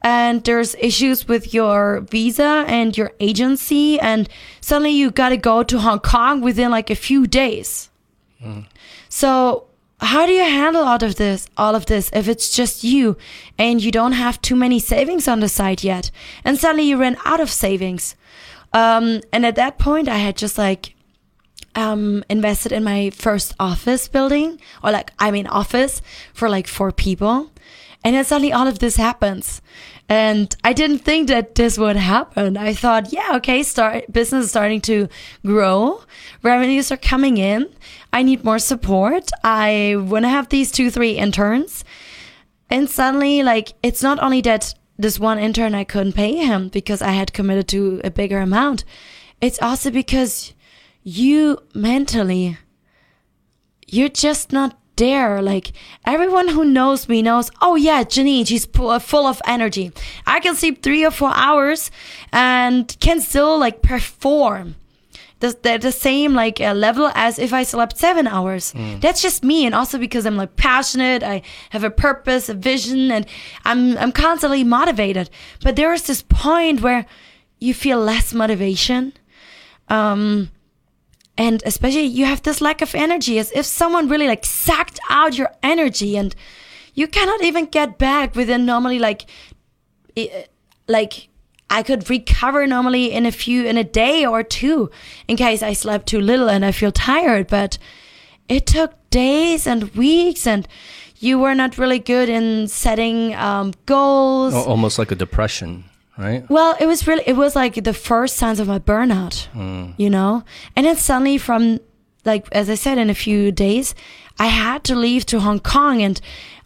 [0.03, 4.29] and there's issues with your visa and your agency, and
[4.61, 7.88] suddenly you got to go to Hong Kong within like a few days.
[9.09, 9.66] So
[10.01, 13.16] how do you handle all of this all of this if it's just you
[13.57, 16.11] and you don't have too many savings on the side yet
[16.45, 18.16] and suddenly you ran out of savings
[18.75, 20.95] um, and at that point i had just like
[21.75, 26.03] um, invested in my first office building or like i mean office
[26.35, 27.51] for like four people.
[28.05, 29.63] And then suddenly all of this happens.
[30.09, 32.57] And i didn't think that this would happen.
[32.57, 35.09] I thought yeah okay start business is starting to
[35.47, 36.03] grow.
[36.43, 37.69] Revenues are coming in.
[38.13, 39.31] I need more support.
[39.45, 41.85] I want to have these two three interns.
[42.69, 47.03] And suddenly like it's not only that this one intern i couldn't pay him because
[47.03, 48.85] i had committed to a bigger amount
[49.41, 50.53] it's also because
[51.03, 52.59] you mentally
[53.93, 55.43] you're just not there.
[55.43, 55.73] Like
[56.05, 59.93] everyone who knows me knows, oh yeah, Janine, she's uh, full of energy.
[60.27, 61.91] I can sleep three or four hours
[62.33, 64.77] and can still like perform.
[65.43, 68.73] The, the, the same like uh, level as if I slept seven hours.
[69.01, 73.11] That's just me, and also because I'm like passionate, I have a purpose, a vision,
[73.11, 73.27] and
[73.65, 75.31] I'm I'm constantly motivated.
[75.65, 77.07] But there is this point where
[77.59, 79.15] you feel less motivation,
[79.89, 80.51] um,
[81.37, 85.37] and especially you have this lack of energy as if someone really like sucked out
[85.37, 86.37] your energy and
[86.95, 89.27] you cannot even get back within normally like
[90.87, 91.29] like
[91.79, 94.91] I could recover normally in a few in a day or two
[95.27, 97.79] in case I slept too little and I feel tired but
[98.49, 100.69] it took days and weeks and
[101.19, 105.85] you were not really good in setting um, goals Almost like a depression,
[106.19, 106.45] right?
[106.51, 109.47] well, it was really, it was like the first signs of my burnout,
[109.97, 110.43] you know?
[110.75, 111.79] And then suddenly, from
[112.25, 113.95] like, as I said, in a few days,
[114.39, 116.03] I had to leave to Hong Kong.
[116.03, 116.21] And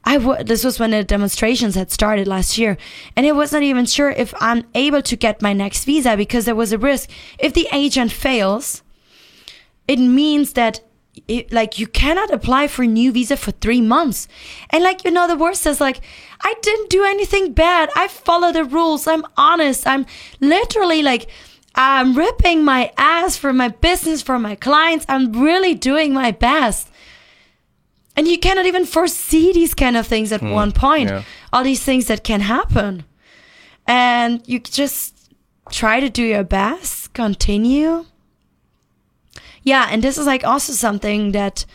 [0.07, 2.79] I w- this was when the demonstrations had started last year.
[3.17, 6.55] And I wasn't even sure if I'm able to get my next visa because there
[6.55, 7.11] was a risk.
[7.41, 8.83] If the agent fails,
[9.89, 10.81] it means that
[11.27, 14.29] it, like you cannot apply for a new visa for three months.
[14.71, 16.01] And like you know the worst is like
[16.43, 17.91] i didn't do anything bad.
[17.97, 19.07] I follow the rules.
[19.07, 19.87] I'm honest.
[19.87, 20.07] I'm
[20.41, 21.29] literally like
[21.75, 25.07] i'm ripping my ass for my business for my clients.
[25.09, 26.91] I'm really doing my best
[28.17, 31.11] and you cannot even foresee these kind of things at one point.
[31.11, 31.23] Yeah.
[31.53, 33.05] all these things that can happen.
[33.87, 35.15] And you just
[35.71, 38.07] try to do your best continue.
[39.63, 41.67] Yeah and this is like also something that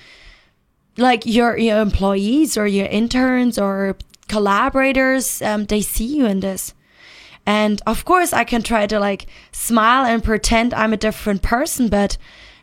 [0.97, 6.73] like your your employees or your interns or collaborators um, they see you in this.
[7.45, 11.89] And of course i can try to like smile and pretend i'm a different person
[11.89, 12.17] but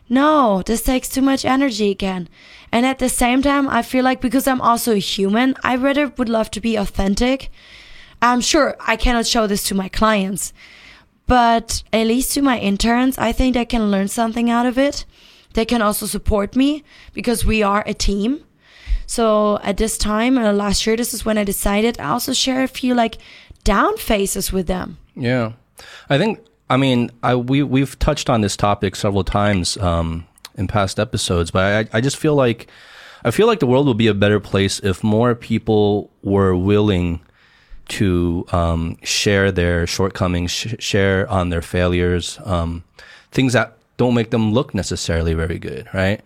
[0.07, 2.27] no this takes too much energy again
[2.71, 6.07] and at the same time i feel like because i'm also a human i rather
[6.17, 7.49] would love to be authentic
[8.21, 10.53] i'm sure i cannot show this to my clients
[11.29, 15.05] but at least to my interns, I think they can learn something out of it.
[15.53, 18.43] They can also support me because we are a team.
[19.05, 22.63] So at this time, uh, last year, this is when I decided I also share
[22.63, 23.19] a few like
[23.63, 24.97] down faces with them.
[25.15, 25.51] Yeah,
[26.09, 26.39] I think.
[26.67, 30.25] I mean, I we we've touched on this topic several times um,
[30.59, 32.67] in past episodes, but I I just feel like
[33.23, 37.21] I feel like the world would be a better place if more people were willing
[37.89, 42.83] to um, share their shortcomings, sh- share on their failures, um,
[43.31, 46.21] things that don't make them look necessarily very good, right?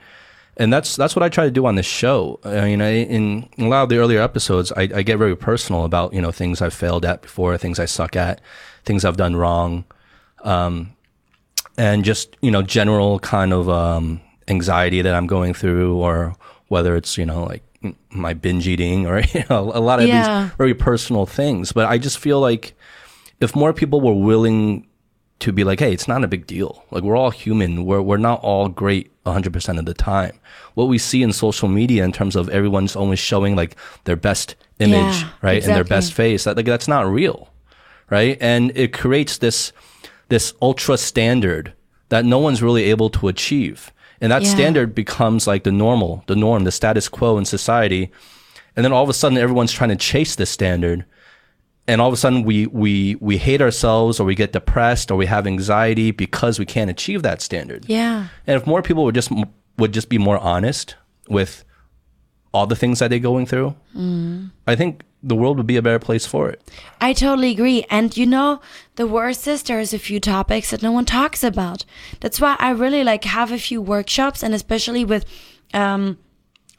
[0.57, 2.39] And that's that's what I try to do on this show.
[2.43, 5.83] I mean, I, in a lot of the earlier episodes, I, I get very personal
[5.83, 8.39] about you know things I've failed at before, things I suck at,
[8.85, 9.85] things I've done wrong,
[10.43, 10.93] um,
[11.77, 16.35] and just you know general kind of um, anxiety that I'm going through, or
[16.67, 17.63] whether it's you know like
[18.11, 20.43] my binge eating or you know a lot of Yeah.
[20.43, 21.71] these very personal things.
[21.71, 22.73] But I just feel like
[23.39, 24.87] if more people were willing
[25.39, 26.85] to be like, hey, it's not a big deal.
[26.91, 27.85] Like we're all human.
[27.85, 30.39] We're we're not all great 100% of the time.
[30.75, 34.55] What we see in social media in terms of everyone's always showing like their best
[34.79, 35.63] image, Yeah, right?
[35.63, 36.45] And their best face.
[36.45, 37.49] That like that's not real.
[38.09, 38.37] Right?
[38.39, 39.73] And it creates this
[40.29, 41.73] this ultra standard
[42.09, 43.91] that no one's really able to achieve.
[44.21, 44.49] And that Yeah.
[44.49, 48.11] standard becomes like the normal, the norm, the status quo in society.
[48.75, 51.05] And then all of a sudden everyone's trying to chase this standard
[51.87, 55.15] and all of a sudden we we we hate ourselves or we get depressed or
[55.15, 57.85] we have anxiety because we can't achieve that standard.
[57.87, 58.27] Yeah.
[58.47, 59.31] And if more people would just
[59.77, 60.95] would just be more honest
[61.27, 61.63] with
[62.53, 64.51] all the things that they're going through, mm.
[64.67, 66.61] I think the world would be a better place for it.
[66.99, 67.85] I totally agree.
[67.89, 68.59] And you know,
[68.97, 71.85] the worst is there's a few topics that no one talks about.
[72.19, 75.25] That's why I really like have a few workshops and especially with
[75.73, 76.17] um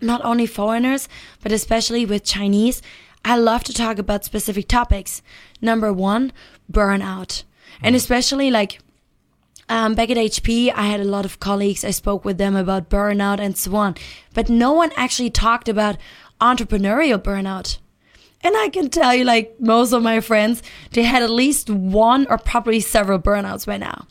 [0.00, 1.08] not only foreigners,
[1.42, 2.82] but especially with Chinese.
[3.24, 5.22] I love to talk about specific topics.
[5.62, 6.32] Number one,
[6.70, 7.44] burnout.
[7.82, 8.80] And especially like
[9.68, 11.84] um, back at HP, I had a lot of colleagues.
[11.84, 13.94] I spoke with them about burnout and so on.
[14.34, 15.96] But no one actually talked about
[16.40, 17.78] entrepreneurial burnout.
[18.44, 22.26] And I can tell you, like most of my friends, they had at least one
[22.28, 24.06] or probably several burnouts by now.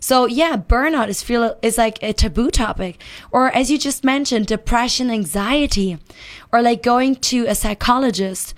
[0.00, 4.46] So yeah, burnout is feel is like a taboo topic, or as you just mentioned,
[4.46, 5.98] depression, anxiety,
[6.52, 8.54] or like going to a psychologist.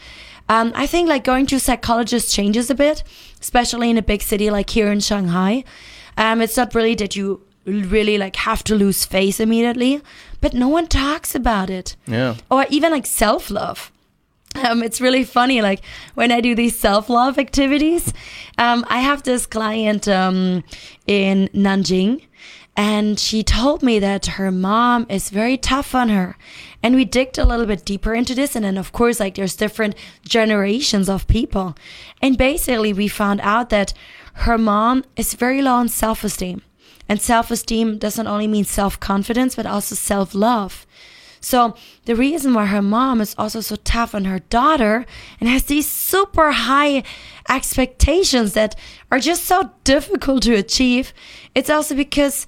[0.48, 3.02] Um, I think like going to a psychologist changes a bit,
[3.40, 5.64] especially in a big city like here in Shanghai.
[6.16, 10.00] Um, it's not really that you really like have to lose face immediately,
[10.40, 12.36] but no one talks about it Yeah.
[12.50, 13.90] or even like self love.
[14.54, 15.82] Um, it's really funny, like
[16.14, 18.12] when I do these self love activities.
[18.56, 20.64] Um, I have this client um,
[21.06, 22.22] in Nanjing,
[22.76, 26.36] and she told me that her mom is very tough on her.
[26.82, 29.56] And we digged a little bit deeper into this, and then of course, like there's
[29.56, 31.76] different generations of people,
[32.22, 33.92] and basically we found out that
[34.44, 36.62] her mom is very low on self esteem.
[37.08, 40.86] And self esteem doesn't only mean self confidence, but also self love.
[41.40, 41.74] So
[42.04, 45.06] the reason why her mom is also so tough on her daughter
[45.40, 47.02] and has these super high
[47.48, 48.76] expectations that
[49.10, 51.12] are just so difficult to achieve,
[51.54, 52.46] it's also because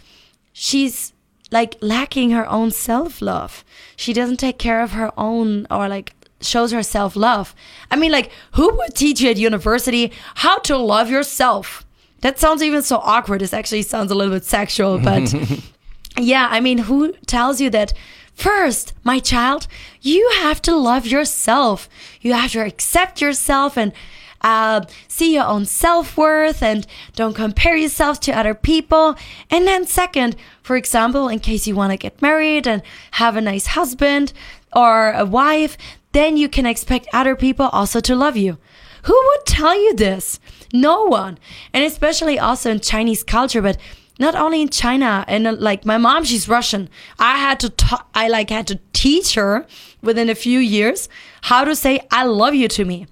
[0.52, 1.12] she's
[1.50, 3.64] like lacking her own self love.
[3.96, 7.54] She doesn't take care of her own or like shows her self love.
[7.90, 11.84] I mean, like, who would teach you at university how to love yourself?
[12.22, 13.40] That sounds even so awkward.
[13.40, 15.34] This actually sounds a little bit sexual, but
[16.18, 17.92] yeah, I mean, who tells you that?
[18.40, 19.66] First, my child,
[20.00, 21.90] you have to love yourself.
[22.22, 23.92] You have to accept yourself and
[24.40, 29.14] uh, see your own self worth and don't compare yourself to other people.
[29.50, 33.42] And then, second, for example, in case you want to get married and have a
[33.42, 34.32] nice husband
[34.74, 35.76] or a wife,
[36.12, 38.56] then you can expect other people also to love you.
[39.02, 40.40] Who would tell you this?
[40.72, 41.38] No one.
[41.74, 43.76] And especially also in Chinese culture, but
[44.20, 46.88] not only in China and uh, like my mom, she's Russian.
[47.18, 49.66] I had to, ta- I like had to teach her
[50.02, 51.08] within a few years
[51.42, 53.06] how to say I love you to me.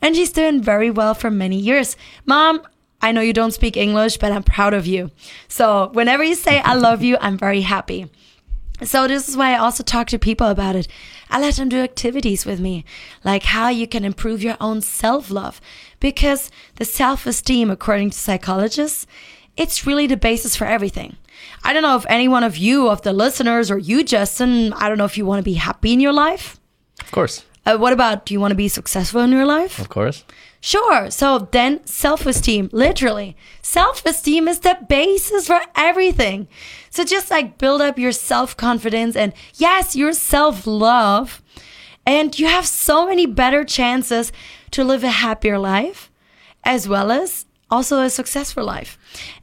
[0.00, 1.96] And she's doing very well for many years.
[2.26, 2.62] Mom,
[3.00, 5.10] I know you don't speak English, but I'm proud of you.
[5.48, 8.10] So whenever you say I love you, I'm very happy.
[8.82, 10.88] So this is why I also talk to people about it.
[11.30, 12.84] I let them do activities with me,
[13.22, 15.60] like how you can improve your own self-love
[16.00, 19.06] because the self-esteem according to psychologists,
[19.56, 21.16] it's really the basis for everything.
[21.62, 24.88] I don't know if any one of you of the listeners or you Justin, I
[24.88, 26.58] don't know if you want to be happy in your life.
[27.00, 27.44] Of course.
[27.66, 29.78] Uh, what about do you want to be successful in your life?
[29.78, 30.24] Of course.
[30.60, 31.10] Sure.
[31.10, 33.36] So then self esteem, literally.
[33.62, 36.48] Self esteem is the basis for everything.
[36.90, 41.42] So just like build up your self confidence and yes, your self love.
[42.06, 44.30] And you have so many better chances
[44.72, 46.10] to live a happier life
[46.64, 48.98] as well as also a successful life.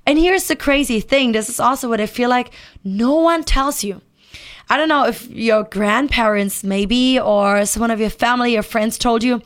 [0.06, 2.54] And here's the crazy thing this is also what I feel like
[2.84, 4.02] no one tells you.
[4.70, 9.22] I don't know if your grandparents, maybe, or someone of your family or friends told
[9.22, 9.42] you,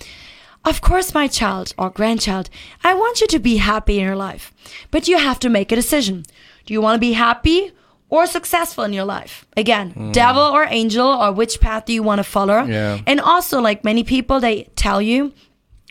[0.65, 2.49] of course, my child or grandchild,
[2.83, 4.51] I want you to be happy in your life,
[4.91, 6.25] but you have to make a decision.
[6.65, 7.71] Do you want to be happy
[8.09, 9.45] or successful in your life?
[9.55, 10.13] Again, mm.
[10.13, 12.63] devil or angel, or which path do you want to follow?
[12.63, 12.99] Yeah.
[13.05, 15.33] And also, like many people, they tell you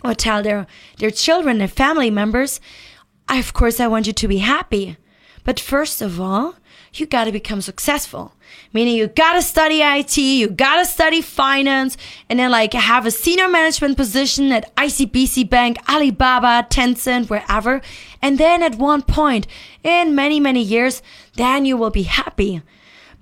[0.04, 0.66] or tell their,
[0.98, 2.60] their children, their family members,
[3.28, 4.98] I, of course, I want you to be happy.
[5.44, 6.56] But first of all,
[6.92, 8.34] you got to become successful.
[8.72, 11.96] Meaning you got to study IT, you got to study finance,
[12.28, 17.80] and then like have a senior management position at ICBC Bank, Alibaba, Tencent, wherever.
[18.22, 19.46] And then at one point
[19.82, 21.02] in many, many years,
[21.34, 22.62] then you will be happy.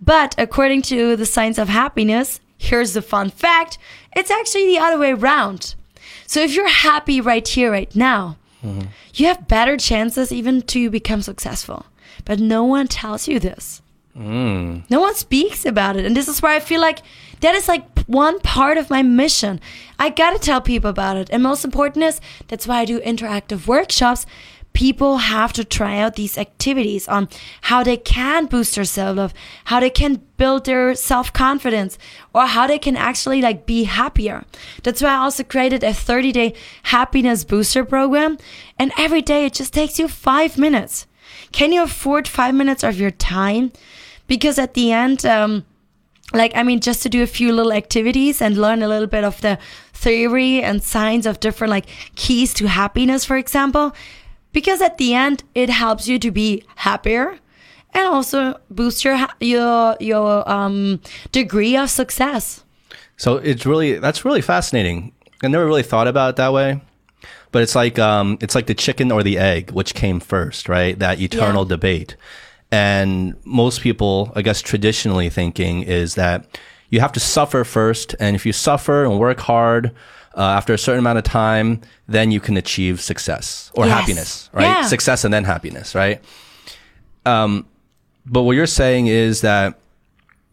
[0.00, 3.78] But according to the science of happiness, here's the fun fact.
[4.14, 5.74] It's actually the other way around.
[6.26, 8.88] So if you're happy right here, right now, mm-hmm.
[9.14, 11.86] You have better chances even to become successful.
[12.24, 13.82] But no one tells you this.
[14.16, 14.84] Mm.
[14.90, 16.04] No one speaks about it.
[16.04, 17.00] And this is where I feel like
[17.40, 19.60] that is like one part of my mission.
[19.98, 21.28] I gotta tell people about it.
[21.30, 24.26] And most important is that's why I do interactive workshops.
[24.72, 27.28] People have to try out these activities on
[27.62, 31.98] how they can boost their self love, how they can build their self confidence,
[32.34, 34.44] or how they can actually like be happier.
[34.82, 36.54] That's why I also created a 30 day
[36.84, 38.38] happiness booster program.
[38.78, 41.06] And every day it just takes you five minutes.
[41.52, 43.72] Can you afford five minutes of your time?
[44.26, 45.64] Because at the end, um,
[46.32, 49.24] like i mean just to do a few little activities and learn a little bit
[49.24, 49.58] of the
[49.92, 53.94] theory and science of different like keys to happiness for example
[54.52, 57.38] because at the end it helps you to be happier
[57.94, 61.00] and also boost your your your um
[61.32, 62.64] degree of success
[63.16, 65.12] So it's really that's really fascinating.
[65.44, 66.80] I never really thought about it that way.
[67.52, 70.98] But it's like um, it's like the chicken or the egg, which came first, right?
[70.98, 71.68] That eternal Yeah.
[71.76, 72.16] debate.
[72.70, 78.34] And most people, I guess, traditionally thinking is that you have to suffer first, and
[78.34, 79.92] if you suffer and work hard
[80.36, 83.98] uh, after a certain amount of time, then you can achieve success or Yes.
[84.00, 84.64] happiness, right?
[84.64, 84.82] Yeah.
[84.86, 86.20] Success and then happiness, right?
[87.26, 87.66] Um,
[88.26, 89.78] but what you're saying is that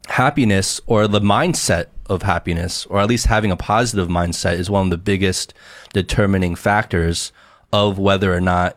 [0.07, 4.85] happiness or the mindset of happiness, or at least having a positive mindset, is one
[4.85, 5.53] of the biggest
[5.93, 7.31] determining factors
[7.71, 8.75] of whether or not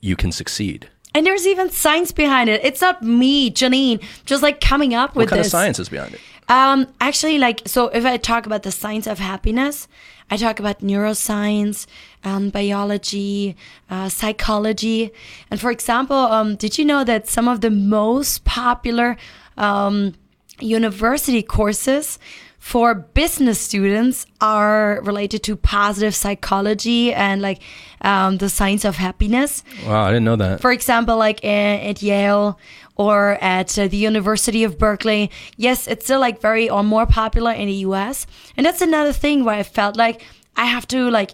[0.00, 0.88] you can succeed.
[1.14, 5.24] and there's even science behind it it's not me janine just like coming up with
[5.26, 6.20] What kind this of science is behind it?
[6.50, 9.86] Um, actually, like, so if I talk about the science of happiness,
[10.32, 11.86] I talk about neuroscience,
[12.24, 13.56] um, biology,
[13.88, 15.12] uh, psychology.
[15.50, 19.16] And for example, um, did you know that some of the most popular
[19.56, 20.14] um,
[20.58, 22.18] university courses
[22.58, 27.60] for business students are related to positive psychology and like
[28.02, 29.62] um, the science of happiness?
[29.86, 30.60] Wow, I didn't know that.
[30.60, 32.58] for example, like a- at Yale
[33.00, 35.30] or at uh, the University of Berkeley.
[35.56, 38.26] Yes, it's still like very or more popular in the US.
[38.58, 40.22] And that's another thing where I felt like
[40.54, 41.30] I have to like,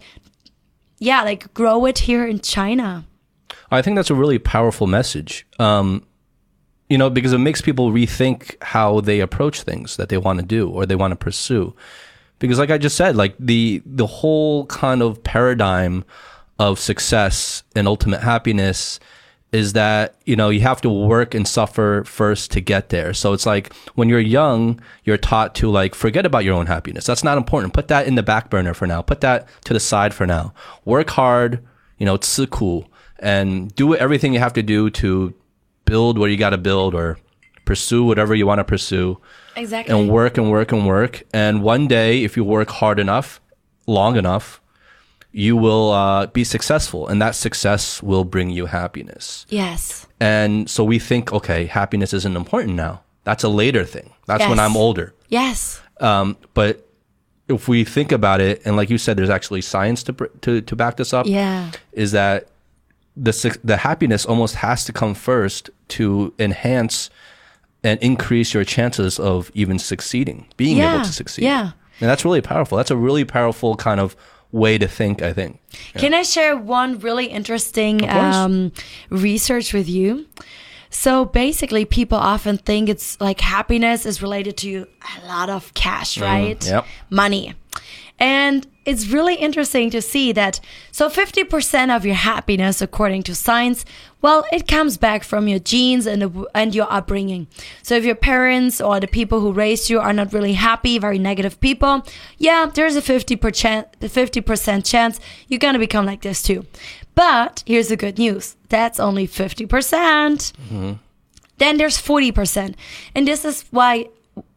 [1.00, 3.04] yeah, like grow it here in China.
[3.68, 5.44] I think that's a really powerful message.
[5.58, 6.06] Um,
[6.88, 10.46] you know, because it makes people rethink how they approach things that they want to
[10.46, 11.74] do or they want to pursue.
[12.38, 16.04] Because, like I just said, like the the whole kind of paradigm
[16.60, 19.00] of success and ultimate happiness
[19.52, 23.14] is that you know you have to work and suffer first to get there.
[23.14, 27.06] So it's like when you're young, you're taught to like forget about your own happiness.
[27.06, 27.72] That's not important.
[27.72, 29.02] Put that in the back burner for now.
[29.02, 30.52] Put that to the side for now.
[30.84, 31.62] Work hard.
[31.98, 32.84] You know, 吃苦
[33.18, 35.32] and do everything you have to do to
[35.86, 37.18] build what you got to build or
[37.64, 39.18] pursue whatever you want to pursue
[39.56, 39.94] Exactly.
[39.98, 41.22] and work and work and work.
[41.32, 43.40] And one day, if you work hard enough,
[43.86, 44.60] long enough,
[45.38, 49.44] you will uh, be successful, and that success will bring you happiness.
[49.50, 50.06] yes.
[50.18, 53.02] And so we think, okay, happiness isn't important now.
[53.24, 54.14] That's a later thing.
[54.26, 55.12] That's when I'm older.
[55.28, 55.82] Yes.
[56.00, 56.88] Um, but
[57.48, 60.74] if we think about it, and like you said, there's actually science to to to
[60.76, 61.26] back this up.
[61.26, 61.70] Yeah.
[61.92, 62.48] Is that
[63.14, 67.10] the the happiness almost has to come first to enhance
[67.84, 71.44] and increase your chances of even succeeding, being Yeah, able to succeed.
[71.44, 71.72] yeah.
[72.00, 72.78] and that's really powerful.
[72.78, 74.16] That's a really powerful kind of
[74.56, 75.22] way to think.
[75.22, 75.60] I think.
[75.94, 78.72] Can I share one really interesting um,
[79.10, 80.26] research with you?
[80.90, 84.86] So basically, people often think it's like happiness is related to
[85.22, 86.64] a lot of cash, right?
[86.64, 86.86] yep.
[87.10, 87.54] Money.
[88.18, 90.60] And it's really interesting to see that
[90.92, 93.84] so 50% of your happiness, according to science,
[94.22, 97.48] well, it comes back from your genes and, the, and your upbringing.
[97.82, 101.18] So if your parents or the people who raised you are not really happy, very
[101.18, 102.06] negative people,
[102.38, 103.36] yeah, there's a 50%,
[104.00, 106.64] 50% chance you're going to become like this too.
[107.16, 108.56] But here's the good news.
[108.68, 109.68] That's only 50%.
[109.68, 110.92] percent mm-hmm.
[111.58, 112.74] Then there's 40%.
[113.14, 114.08] And this is why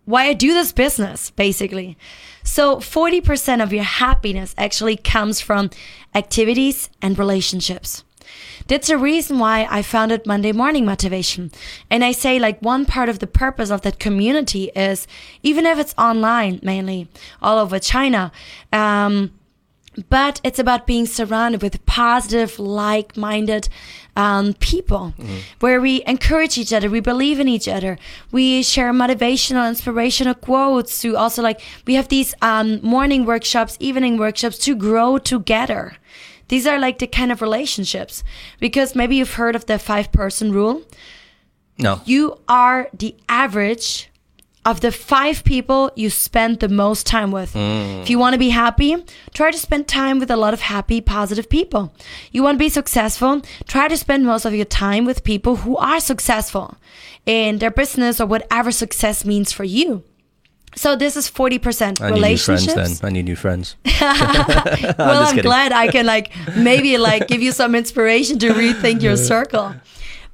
[0.05, 1.97] why I do this business basically.
[2.49, 5.69] So 40% of your happiness actually comes from
[6.15, 8.03] activities and relationships.
[8.65, 11.51] That's the reason why I founded Monday Morning Motivation.
[11.91, 15.05] And I say like one part of the purpose of that community is
[15.43, 17.07] even if it's online mainly
[17.39, 18.31] all over China,
[18.73, 19.31] um,
[20.07, 23.67] but it's about being surrounded with positive, like minded
[24.15, 25.13] um, people
[25.59, 27.97] where we encourage each other, we believe in each other,
[28.31, 34.17] we share motivational, inspirational quotes to also like, we have these um, morning workshops, evening
[34.17, 35.95] workshops to grow together.
[36.49, 38.23] These are like the kind of relationships
[38.59, 40.81] because maybe you've heard of the five person rule
[41.77, 42.01] No.
[42.05, 44.08] you are the average
[44.69, 47.55] of the five people you spend the most time with.
[47.55, 48.95] If you want to be happy,
[49.33, 51.93] try to spend time with a lot of happy, positive people.
[52.31, 55.75] You want to be successful, try to spend most of your time with people who
[55.77, 56.77] are successful
[57.25, 60.03] in their business or whatever success means for you.
[60.75, 62.99] So this is 40% I need new friends relationships.
[62.99, 63.09] then.
[63.09, 63.75] I need new friends.
[64.01, 69.01] well, just I'm glad I can like maybe like give you some inspiration to rethink
[69.01, 69.73] your circle.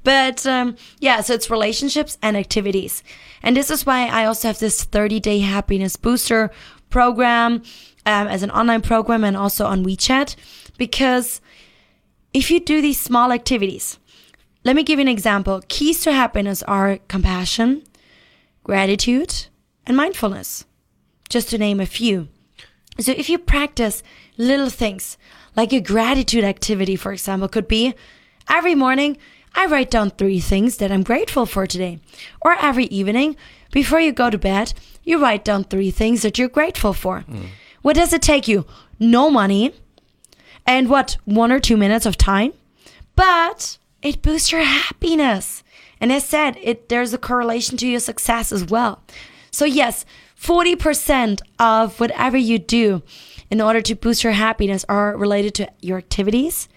[0.04, 3.02] But um, yeah, so it's relationships and activities,
[3.42, 6.50] and this is why I also have this 30 day happiness booster
[6.90, 7.62] program
[8.04, 10.36] um, as an online program and also on WeChat
[10.78, 11.40] because
[12.32, 13.98] if you do these small activities,
[14.64, 15.62] let me give you an example.
[15.68, 17.82] Keys to happiness are compassion,
[18.64, 19.46] gratitude,
[19.86, 20.64] and mindfulness,
[21.28, 22.28] just to name a few.
[22.98, 24.02] So if you practice
[24.36, 25.18] little things,
[25.54, 27.94] like a gratitude activity, for example, could be
[28.48, 29.18] every morning
[29.56, 31.98] I write down three things that I'm grateful for today.
[32.42, 33.36] Or every evening,
[33.72, 37.20] before you go to bed, you write down three things that you're grateful for.
[37.20, 37.46] Hmm.
[37.80, 38.66] What does it take you?
[39.00, 39.74] No money.
[40.66, 42.52] And what, one or two minutes of time?
[43.14, 45.64] But it boosts your happiness.
[46.00, 49.02] And as said, it there's a correlation to your success as well.
[49.50, 50.04] So yes,
[50.38, 53.02] 40% of whatever you do
[53.50, 56.68] in order to boost your happiness are related to your activities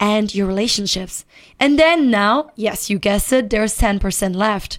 [0.00, 1.24] and your relationships.
[1.58, 4.78] And then now, yes, you guessed it, there's 10% left.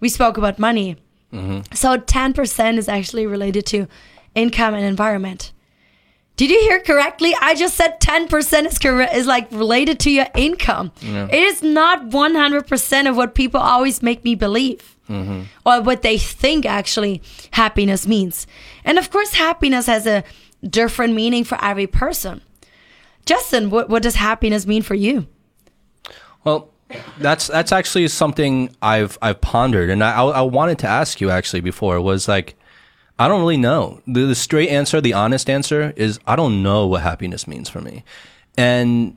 [0.00, 0.96] We spoke about money.
[1.32, 1.74] Mm-hmm.
[1.74, 3.86] So 10% is actually related to
[4.34, 5.52] income and environment.
[6.36, 7.34] Did you hear correctly?
[7.40, 10.92] I just said 10% is correct is like related to your income.
[11.02, 14.96] It is not 100% of what people always make me believe.
[15.08, 15.44] Mm-hmm.
[15.64, 18.46] Or what they think actually happiness means.
[18.84, 20.22] And of course happiness has a
[20.62, 22.42] different meaning for every person.
[23.28, 25.26] Justin, what, what does happiness mean for you?
[26.44, 26.70] Well,
[27.18, 31.60] that's that's actually something I've I've pondered, and I I wanted to ask you actually
[31.60, 32.56] before was like,
[33.18, 34.00] I don't really know.
[34.06, 37.82] The, the straight answer, the honest answer is I don't know what happiness means for
[37.82, 38.02] me,
[38.56, 39.14] and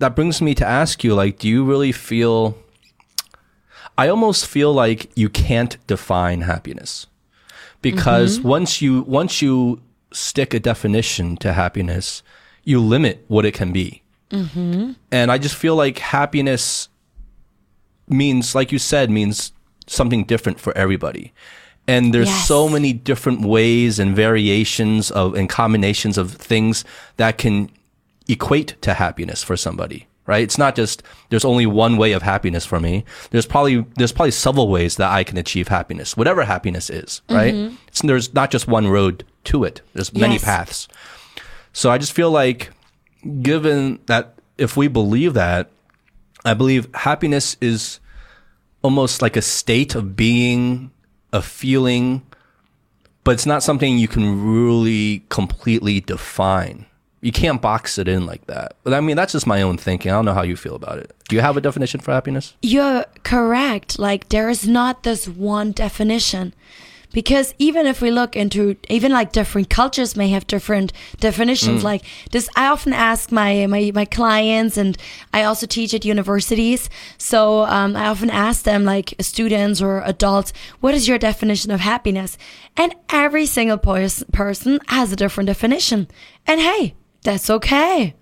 [0.00, 2.58] that brings me to ask you like, do you really feel?
[3.96, 7.06] I almost feel like you can't define happiness
[7.80, 8.48] because mm-hmm.
[8.48, 9.80] once you once you
[10.12, 12.22] stick a definition to happiness,
[12.66, 14.02] you limit what it can be.
[14.30, 14.92] Mm-hmm.
[15.10, 16.88] And I just feel like happiness
[18.08, 19.52] means, like you said, means
[19.86, 21.32] something different for everybody.
[21.88, 22.48] And there's Yes.
[22.48, 26.84] so many different ways and variations of and combinations of things
[27.16, 27.70] that can
[28.28, 30.06] equate to happiness for somebody.
[30.26, 30.42] Right?
[30.42, 33.04] It's not just there's only one way of happiness for me.
[33.30, 37.22] There's probably there's probably several ways that I can achieve happiness, whatever happiness is.
[37.30, 37.54] Right?
[37.54, 37.76] Mm-hmm.
[37.86, 39.82] It's, there's not just one road to it.
[39.94, 40.44] There's many Yes.
[40.44, 40.88] paths.
[41.76, 42.70] So I just feel like,
[43.42, 45.68] given that if we believe that,
[46.42, 48.00] I believe happiness is
[48.80, 50.90] almost like a state of being,
[51.34, 52.22] a feeling,
[53.24, 56.86] but it's not something you can really completely define.
[57.20, 58.76] You can't box it in like that.
[58.82, 60.10] But I mean, that's just my own thinking.
[60.10, 61.12] I don't know how you feel about it.
[61.28, 62.54] Do you have a definition for happiness?
[62.62, 63.98] You're correct.
[63.98, 66.54] Like there is not this one definition.
[67.16, 71.82] Because even if we look into even like different cultures may have different definitions.
[71.82, 74.98] Like this I often ask my, my my clients and
[75.32, 76.90] I also teach at universities.
[77.16, 81.80] So um, I often ask them like students or adults, what is your definition of
[81.80, 82.36] happiness?
[82.76, 86.08] And every single pers- person has a different definition.
[86.46, 88.14] And hey, that's okay.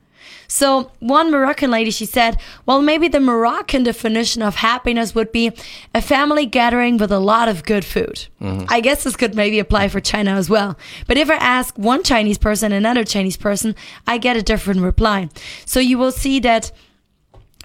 [0.49, 5.53] So one Moroccan lady, she said, well, maybe the Moroccan definition of happiness would be
[5.95, 8.26] a family gathering with a lot of good food.
[8.40, 8.66] Mm-hmm.
[8.68, 10.78] I guess this could maybe apply for China as well.
[11.07, 13.74] But if I ask one Chinese person, another Chinese person,
[14.07, 15.28] I get a different reply.
[15.64, 16.72] So you will see that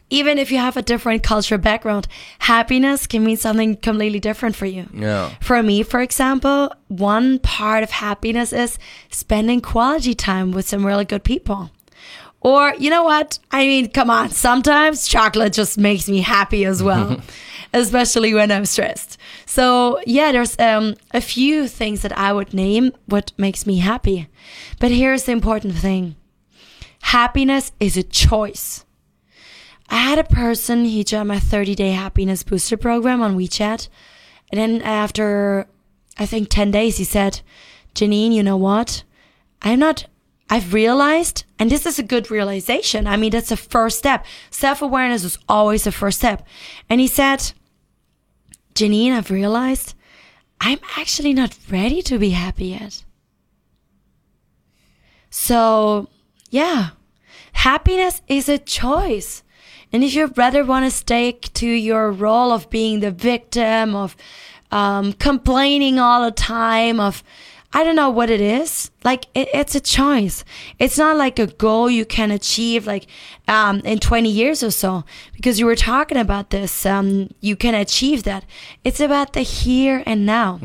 [0.09, 2.07] even if you have a different cultural background,
[2.39, 4.87] happiness can mean something completely different for you.
[4.93, 5.29] Yeah.
[5.39, 8.79] For me, for example, one part of happiness is
[9.11, 11.69] spending quality time with some really good people.
[12.41, 13.39] Or, you know what?
[13.51, 17.19] I mean, come on, sometimes chocolate just makes me happy as well,
[17.73, 19.17] especially when I'm stressed.
[19.45, 24.29] So, yeah, there's um, a few things that I would name what makes me happy.
[24.79, 26.15] But here's the important thing
[27.01, 28.85] happiness is a choice.
[29.89, 33.89] I had a person, he joined my 30 day happiness booster program on WeChat.
[34.51, 35.67] And then after,
[36.17, 37.41] I think 10 days, he said,
[37.95, 39.03] Janine, you know what?
[39.61, 40.05] I'm not,
[40.49, 43.05] I've realized, and this is a good realization.
[43.05, 44.25] I mean, that's a first step.
[44.49, 46.45] Self awareness is always the first step.
[46.89, 47.51] And he said,
[48.73, 49.93] Janine, I've realized
[50.59, 53.03] I'm actually not ready to be happy yet.
[55.29, 56.09] So,
[56.49, 56.89] yeah,
[57.53, 59.43] happiness is a choice.
[59.91, 64.15] And if you rather want to stick to your role of being the victim, of
[64.71, 67.23] um, complaining all the time of
[67.71, 68.89] I don't know what it is.
[69.03, 70.43] Like it, it's a choice.
[70.79, 73.05] It's not like a goal you can achieve like
[73.47, 75.03] um, in 20 years or so.
[75.33, 78.43] Because you were talking about this, um, you can achieve that.
[78.83, 80.57] It's about the here and now.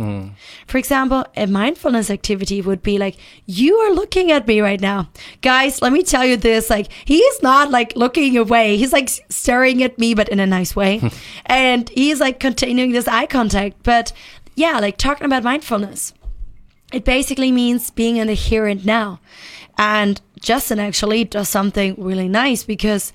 [0.66, 5.10] For example, a mindfulness activity would be like, you are looking at me right now,
[5.42, 5.82] guys.
[5.82, 8.78] Let me tell you this: like he's not like looking away.
[8.78, 11.02] He's like staring at me, but in a nice way,
[11.46, 13.82] and he's like continuing this eye contact.
[13.82, 14.12] But
[14.56, 16.14] yeah, like talking about mindfulness
[16.94, 19.18] it basically means being in the here and now.
[19.76, 23.12] And Justin actually does something really nice because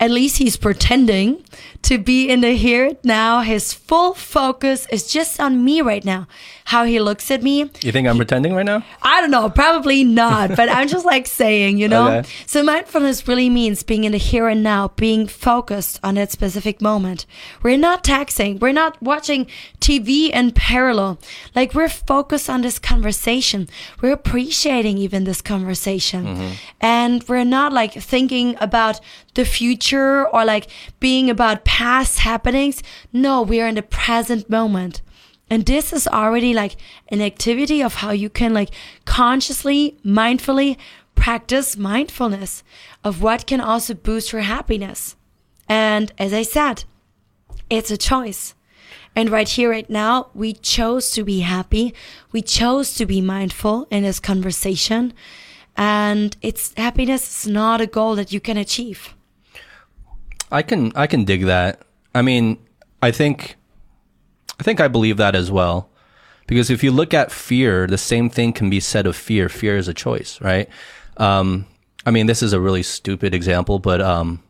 [0.00, 1.44] at least he's pretending
[1.82, 3.40] to be in the here now.
[3.40, 6.26] His full focus is just on me right now.
[6.66, 7.70] How he looks at me.
[7.82, 8.84] You think I'm pretending right now?
[9.02, 12.08] I don't know, probably not, but I'm just like saying, you know?
[12.08, 12.28] Okay.
[12.46, 16.82] So mindfulness really means being in the here and now, being focused on that specific
[16.82, 17.26] moment.
[17.62, 19.46] We're not taxing, we're not watching
[19.80, 21.18] TV in parallel.
[21.56, 23.68] Like we're focused on this conversation.
[24.02, 26.26] We're appreciating even this conversation.
[26.26, 26.52] Mm-hmm.
[26.80, 29.00] And we're not like thinking about
[29.34, 30.68] the future or like
[31.00, 32.82] being about past happenings.
[33.12, 35.02] No, we are in the present moment.
[35.50, 36.76] And this is already like
[37.08, 38.70] an activity of how you can like
[39.04, 40.76] consciously, mindfully
[41.14, 42.62] practice mindfulness
[43.02, 45.16] of what can also boost your happiness.
[45.68, 46.84] And as I said,
[47.68, 48.54] it's a choice.
[49.16, 51.92] And right here, right now, we chose to be happy.
[52.30, 55.12] We chose to be mindful in this conversation.
[55.76, 59.14] And it's happiness is not a goal that you can achieve.
[60.50, 61.82] I can I can dig that.
[62.14, 62.58] I mean,
[63.02, 63.56] I think
[64.58, 65.90] I think I believe that as well.
[66.46, 69.48] Because if you look at fear, the same thing can be said of fear.
[69.50, 70.68] Fear is a choice, right?
[71.18, 71.66] Um,
[72.06, 74.42] I mean, this is a really stupid example, but um,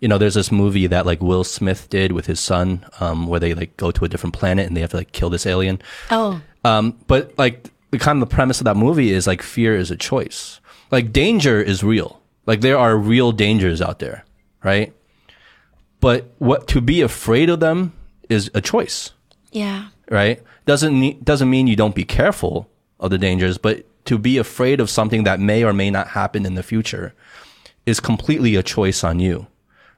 [0.00, 3.38] you know, there's this movie that like Will Smith did with his son, um, where
[3.38, 5.80] they like go to a different planet and they have to like kill this alien.
[6.10, 9.76] Oh, Um, but like the kind of the premise of that movie is like fear
[9.76, 10.60] is a choice.
[10.90, 12.20] Like danger is real.
[12.46, 14.24] Like there are real dangers out there,
[14.64, 14.92] right?
[16.00, 17.92] But what to be afraid of them
[18.28, 19.12] is a choice,
[19.50, 19.88] yeah.
[20.10, 20.42] right?
[20.66, 22.68] Doesn't ne- doesn't mean you don't be careful
[23.00, 26.46] of the dangers, but to be afraid of something that may or may not happen
[26.46, 27.14] in the future
[27.84, 29.46] is completely a choice on you,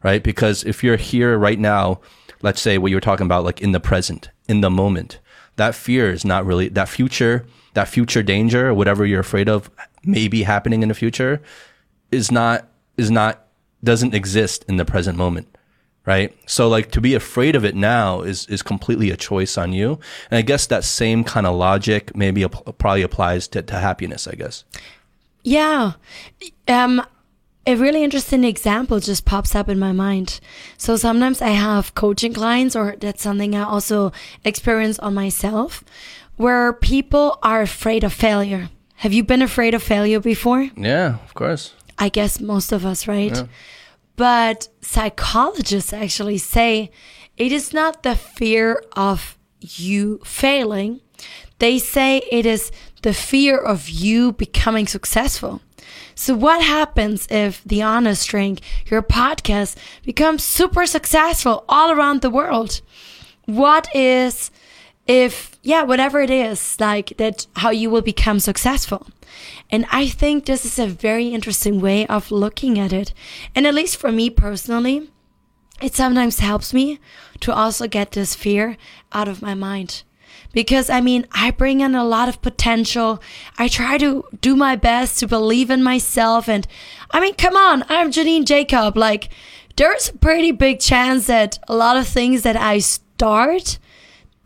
[0.02, 0.22] right?
[0.22, 2.00] Because if you're here right now,
[2.42, 5.18] let's say what you were talking about, like in the present, in the moment,
[5.56, 9.70] that fear is not really that future, that future danger, whatever you're afraid of,
[10.04, 11.42] may be happening in the future,
[12.10, 13.46] is not is not
[13.84, 15.56] doesn't exist in the present moment
[16.06, 19.72] right so like to be afraid of it now is is completely a choice on
[19.72, 19.98] you
[20.30, 24.26] and i guess that same kind of logic maybe ap- probably applies to, to happiness
[24.26, 24.64] i guess
[25.42, 25.92] Yeah.
[26.68, 27.02] Um,
[27.66, 30.40] a really interesting example just pops up in my mind.
[30.76, 34.12] So sometimes I have coaching clients, or that's something I also
[34.44, 35.82] experience on myself,
[36.36, 38.68] where people are afraid of failure.
[38.96, 40.68] Have you been afraid of failure before?
[40.76, 43.36] yeah of course I guess most of us, right?
[44.20, 46.90] But psychologists actually say
[47.38, 51.00] it is not the fear of you failing.
[51.58, 55.62] They say it is the fear of you becoming successful.
[56.14, 58.60] So, what happens if The Honest Drink,
[58.90, 62.82] your podcast, becomes super successful all around the world?
[63.46, 64.50] What is
[65.10, 69.08] if yeah whatever it is like that how you will become successful.
[69.68, 73.12] And i think this is a very interesting way of looking at it.
[73.54, 75.10] And at least for me personally
[75.82, 77.00] it sometimes helps me
[77.40, 78.76] to also get this fear
[79.12, 80.04] out of my mind.
[80.52, 83.20] Because i mean i bring in a lot of potential.
[83.58, 86.48] I try to do my best to believe in myself.
[86.48, 86.68] And
[87.10, 88.96] i mean come on i'm janine jakob.
[88.96, 89.30] Like
[89.74, 93.80] there's a pretty big chance that a lot of things that i start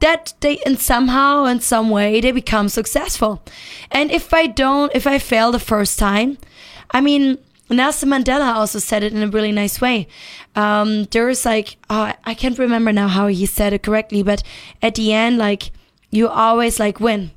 [0.01, 3.43] that they and somehow in some way they become successful.
[3.91, 6.39] And if i don't if i fail the first time
[6.91, 7.39] i mean
[7.71, 10.07] nelson mandela also said it in a really nice way.
[10.57, 14.43] Um, there was like uh, i can't remember now how he said it correctly but
[14.83, 15.71] at the end like
[16.11, 17.31] you always like win.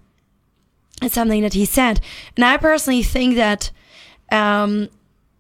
[1.01, 2.01] It's something that he said.
[2.35, 3.71] And i personally think that
[4.31, 4.89] um,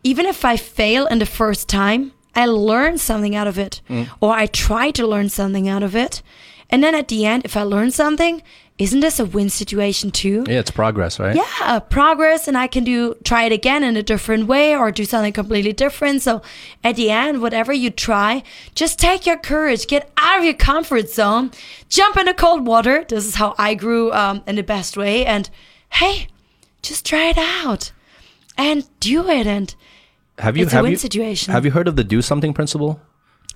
[0.03, 3.81] even if i fail in the first time i learn something out of it.
[4.21, 6.21] Or i try to learn something out of it
[6.69, 8.41] and then at the end if i learn something
[8.79, 10.43] isn't this a win situation too?
[10.47, 11.35] Yeah it's progress right?
[11.35, 15.03] Yeah progress and i can do try it again in a different way or do
[15.03, 16.21] something completely different.
[16.21, 16.43] So
[16.83, 18.43] at the end whatever you try
[18.75, 21.49] just take your courage get out of your comfort zone
[21.89, 23.03] jump into cold water.
[23.09, 25.25] This is how i grew um, in the best way.
[25.25, 25.49] And
[25.89, 26.27] hey
[26.83, 27.91] just try it out
[28.59, 29.47] and do it.
[29.47, 29.73] And
[30.37, 31.51] have you It's a have win you situation.
[31.51, 33.01] have you heard of the do something principle?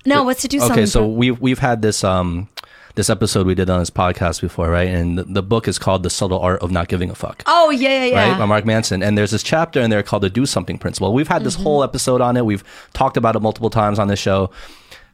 [0.04, 2.48] No what's to do something okay so we've we've had this um
[2.94, 4.88] this episode we did on this podcast before, right?
[4.88, 7.42] And the, the book is called The Subtle Art of Not Giving a Fuck.
[7.46, 8.30] Oh yeah, yeah, yeah.
[8.30, 11.12] Right, by Mark Manson, and there's this chapter in there called the Do Something Principle.
[11.12, 12.44] We've had this whole episode on it.
[12.44, 14.50] We've talked about it multiple times on this show.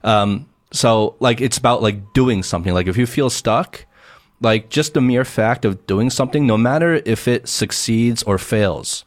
[0.05, 2.74] Um, so like it's about like doing something.
[2.74, 3.87] Like if you feel stuck,
[4.41, 9.05] like just the mere fact of doing something, no matter if it succeeds or fails,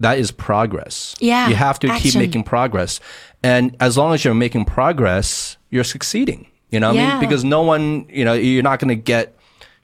[0.00, 1.14] that is progress.
[1.20, 3.00] Yeah, You have to keep making progress.
[3.42, 6.46] And as long as you're making progress, you're succeeding.
[6.70, 7.20] You know what I mean?
[7.20, 9.36] Because no one, you know, you're not going to get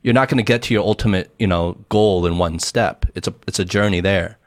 [0.03, 3.07] you're not going to get to your ultimate, you know, goal in one step.
[3.15, 4.39] It's a it's a journey there.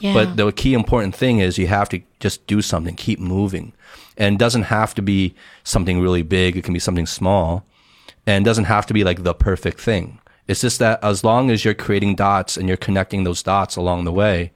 [0.00, 0.14] Yeah.
[0.14, 3.72] But the key important thing is you have to just do something, keep moving.
[4.16, 5.34] And it doesn't have to be
[5.64, 7.64] something really big, it can be something small.
[8.26, 10.20] And it doesn't have to be like the perfect thing.
[10.46, 14.04] It's just that as long as you're creating dots and you're connecting those dots along
[14.04, 14.52] the way,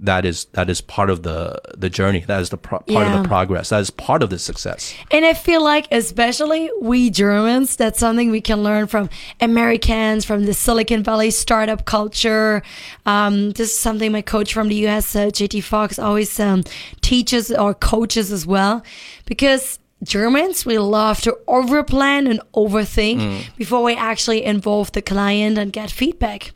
[0.00, 2.20] that is that is part of the the journey.
[2.20, 3.68] That is the pro- part of the progress.
[3.68, 4.94] That is part of the success.
[5.10, 10.46] And I feel like, especially we Germans, that's something we can learn from Americans, from
[10.46, 12.62] the Silicon Valley startup culture.
[13.04, 16.62] Um, this is something my coach from the US, uh, JT Foxx, always um,
[17.02, 18.82] teaches or coaches as well.
[19.26, 25.72] Because Germans, we love to overplan and overthink before we actually involve the client and
[25.72, 26.52] get feedback.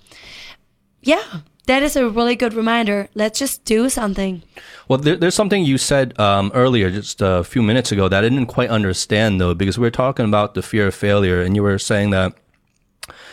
[1.03, 1.23] Yeah,
[1.67, 3.09] that is a really good reminder.
[3.15, 4.43] Let's just do something.
[4.89, 8.29] Well, there, there's something you said um, earlier, just a few minutes ago, that I
[8.29, 11.63] didn't quite understand though, because we are talking about the fear of failure, and you
[11.63, 12.35] were saying that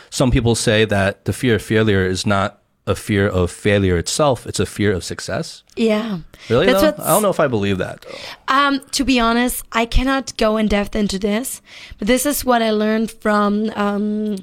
[0.10, 4.46] some people say that the fear of failure is not a fear of failure itself;
[4.46, 5.64] it's a fear of success.
[5.76, 6.20] Yeah.
[6.50, 6.66] Really?
[6.66, 7.04] That's though?
[7.04, 8.06] I don't know if I believe that.
[8.48, 11.62] Um, to be honest, I cannot go in depth into this,
[11.98, 14.38] but this is what I learned from um,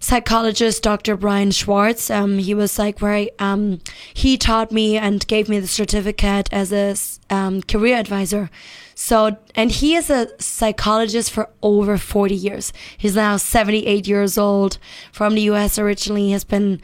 [0.00, 1.16] psychologist Dr.
[1.16, 2.10] Brian Schwartz.
[2.10, 3.80] Um, he was like where I, um,
[4.12, 6.96] he taught me and gave me the certificate as a
[7.34, 8.50] um, career advisor.
[8.94, 12.72] So, and he is a psychologist for over 40 years.
[12.96, 14.78] He's now 78 years old
[15.12, 16.80] from the US originally, he has been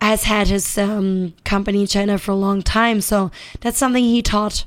[0.00, 3.00] has had his um, company in China for a long time.
[3.00, 3.30] So
[3.60, 4.64] that's something he taught.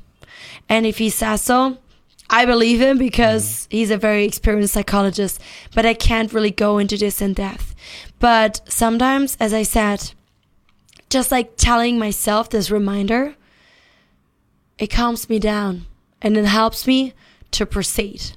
[0.68, 1.78] And if he says so,
[2.30, 5.40] I believe him because he's a very experienced psychologist.
[5.74, 7.74] But I can't really go into this in depth.
[8.18, 10.12] But sometimes, as I said,
[11.08, 13.34] just like telling myself this reminder,
[14.78, 15.86] it calms me down
[16.20, 17.14] and it helps me
[17.52, 18.36] to proceed.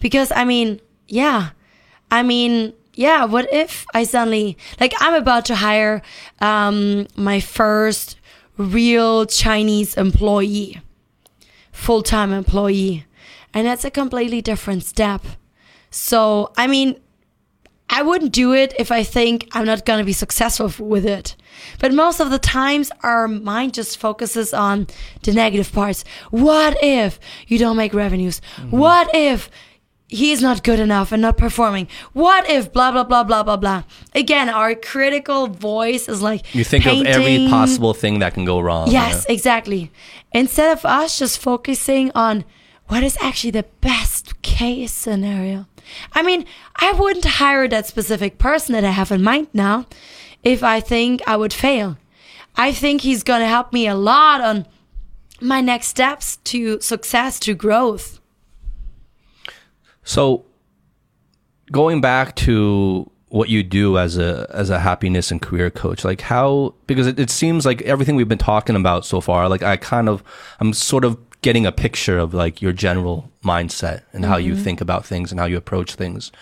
[0.00, 1.50] Because, I mean, yeah,
[2.10, 6.02] I mean, yeah, what if I suddenly, like, I'm about to hire
[6.40, 8.16] um, my first
[8.56, 10.80] real Chinese employee,
[11.72, 13.06] full time employee,
[13.54, 15.24] and that's a completely different step.
[15.90, 17.00] So, I mean,
[17.92, 21.34] I wouldn't do it if I think I'm not going to be successful with it.
[21.80, 24.86] But most of the times, our mind just focuses on
[25.24, 26.04] the negative parts.
[26.30, 27.18] What if
[27.48, 28.40] you don't make revenues?
[28.70, 29.50] What if
[30.10, 31.88] he's not good enough and not performing?
[32.12, 33.84] What if blah, blah, blah, blah, blah, blah?
[34.14, 38.60] Again, our critical voice is like You think of every possible thing that can go
[38.60, 38.90] wrong.
[38.90, 39.34] Yes, yeah.
[39.34, 39.90] exactly.
[40.32, 42.44] Instead of us just focusing on
[42.88, 45.66] what is actually the best case scenario.
[46.12, 46.44] I mean,
[46.76, 49.86] I wouldn't hire that specific person that I have in mind now
[50.42, 51.96] if I think I would fail.
[52.56, 54.66] I think he's going to help me a lot on
[55.40, 58.19] my next steps to success, to growth.
[60.10, 60.44] So,
[61.70, 66.20] going back to what you do as a as a happiness and career coach, like
[66.20, 69.76] how because it, it seems like everything we've been talking about so far, like I
[69.76, 70.24] kind of
[70.58, 74.64] I'm sort of getting a picture of like your general mindset and how you mm-hmm.
[74.64, 76.32] think about things and how you approach things.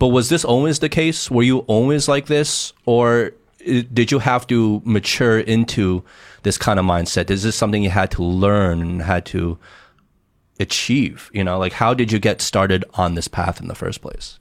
[0.00, 1.30] But was this always the case?
[1.30, 3.30] Were you always like this, or
[3.64, 6.02] did you have to mature into
[6.42, 7.30] this kind of mindset?
[7.30, 9.60] Is this something you had to learn and had to
[10.58, 11.30] achieve?
[11.32, 14.38] You know, like how did you get started on this path in the first place?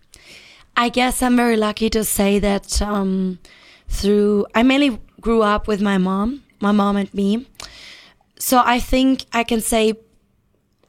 [0.77, 3.39] I guess I'm very lucky to say that um,
[3.87, 7.47] through I mainly grew up with my mom, my mom and me.
[8.37, 9.93] So I think I can say,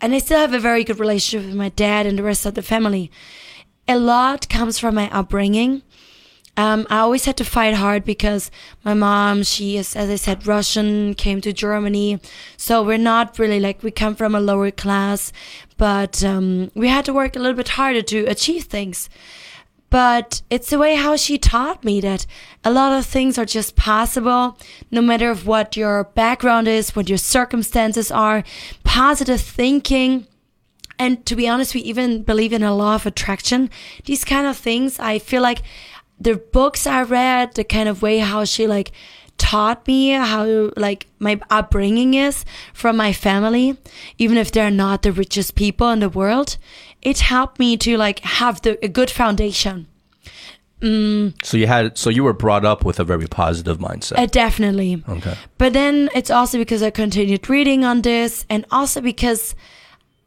[0.00, 2.54] and I still have a very good relationship with my dad and the rest of
[2.54, 3.10] the family.
[3.88, 5.82] A lot comes from my upbringing.
[6.56, 8.50] Um, I always had to fight hard because
[8.82, 12.18] my mom, she is, as I said, Russian, came to Germany.
[12.56, 15.32] So we're not really like, we come from a lower class,
[15.76, 19.10] but um, we had to work a little bit harder to achieve things.
[19.90, 22.26] But it's the way how she taught me that
[22.64, 24.58] a lot of things are just possible
[24.90, 28.42] no matter of what your background is what your circumstances are
[28.82, 30.26] positive thinking.
[30.98, 33.70] And to be honest we even believe in a law of attraction.
[34.06, 35.62] These kind of things i feel like
[36.20, 38.92] the books i read the kind of way how she like
[39.38, 43.76] taught me how like my upbringing is from my family
[44.18, 46.56] even if they're not the richest people in the world
[47.02, 49.86] it helped me to like have the a good foundation
[51.42, 54.18] So you had so you were brought up with a very positive mindset.
[54.18, 55.02] Uh, definitely.
[55.08, 55.34] okay.
[55.56, 59.54] But then it's also because I continued reading on this, and also because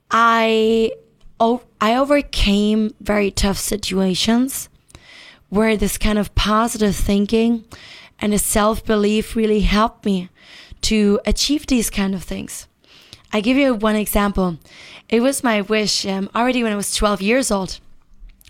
[0.10, 0.92] I
[1.40, 4.70] oh, I overcame very tough situations
[5.50, 7.66] where this kind of positive thinking
[8.20, 10.30] and a self belief really helped me
[10.82, 12.68] to achieve these kind of things.
[13.32, 14.58] I give you one example.
[15.08, 17.80] It was my wish um, already when I was 12 years old.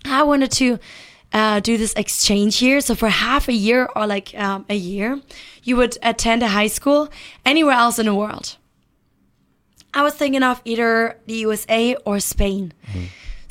[0.04, 0.78] I wanted to
[1.32, 2.80] uh, do this exchange year.
[2.80, 5.20] So for half a year or like um, a year,
[5.62, 7.08] you would attend a high school
[7.44, 8.56] anywhere else in the world.
[9.92, 12.72] I was thinking of either the USA or Spain.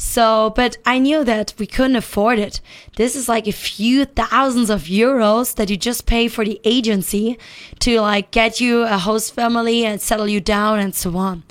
[0.02, 2.62] So, but I knew that we couldn't afford it.
[2.95, 7.38] This is like a few thousands of euros that you just pay for the agency
[7.80, 11.43] to like get you a host family and settle you down and so on.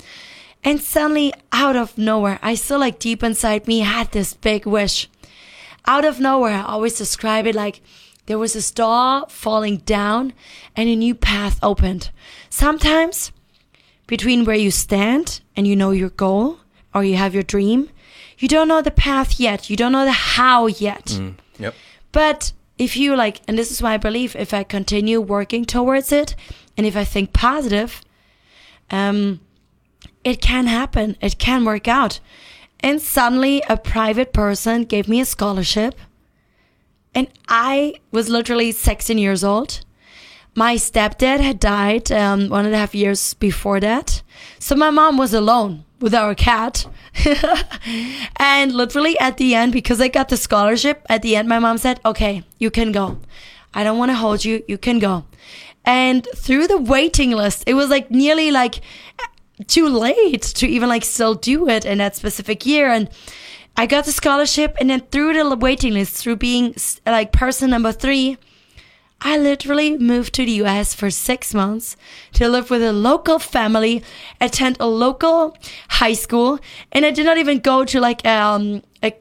[0.63, 5.07] And suddenly, out of nowhere, I still like deep inside me had this big wish.
[5.85, 7.81] Out of nowhere, I always describe it like
[8.25, 10.33] there was a star falling down
[10.75, 12.09] and a new path opened.
[12.49, 13.31] Sometimes
[14.07, 16.57] between where you stand and you know your goal
[16.95, 17.91] or you have your dream,
[18.39, 19.69] you don't know the path yet.
[19.69, 21.19] You don't know the how yet.
[21.59, 21.75] Yep.
[22.11, 26.11] But if you like, and this is why I believe if I continue working towards
[26.11, 26.35] it
[26.77, 28.01] and if I think positive,
[28.89, 29.41] um,
[30.23, 31.17] it can happen.
[31.21, 32.19] It can work out.
[32.79, 35.95] And suddenly a private person gave me a scholarship.
[37.13, 39.81] And I was literally 16 years old.
[40.59, 44.21] My stepdad had died um, one and a half years before that.
[44.59, 46.85] So my mom was alone with our cat.
[48.35, 51.77] and literally at the end, because I got the scholarship, at the end, my mom
[51.77, 53.19] said, Okay, you can go.
[53.73, 54.61] I don't want to hold you.
[54.67, 55.23] You can go.
[55.85, 58.81] And through the waiting list, it was like nearly like
[59.65, 62.89] too late to even like still do it in that specific year.
[62.89, 63.07] And
[63.77, 67.93] I got the scholarship, and then through the waiting list, through being like person number
[67.93, 68.37] three,
[69.21, 71.97] I literally moved to the US for six months
[72.33, 74.01] to live with a local family,
[74.39, 75.57] attend a local
[75.89, 76.59] high school,
[76.91, 79.13] and I did not even go to like um a,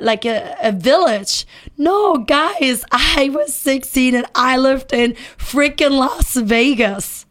[0.00, 1.46] like a, a village.
[1.76, 7.26] No, guys, I was 16 and I lived in freaking Las Vegas.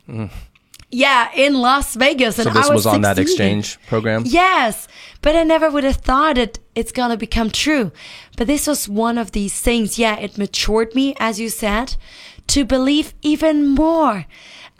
[0.93, 4.23] Yeah, in Las Vegas, and So this I was, was on that exchange program.
[4.25, 4.87] Yes,
[5.21, 7.91] but I never would have thought it it's gonna become true.
[8.37, 9.97] But this was one of these things.
[9.97, 11.95] Yeah, it matured me, as you said,
[12.47, 14.25] to believe even more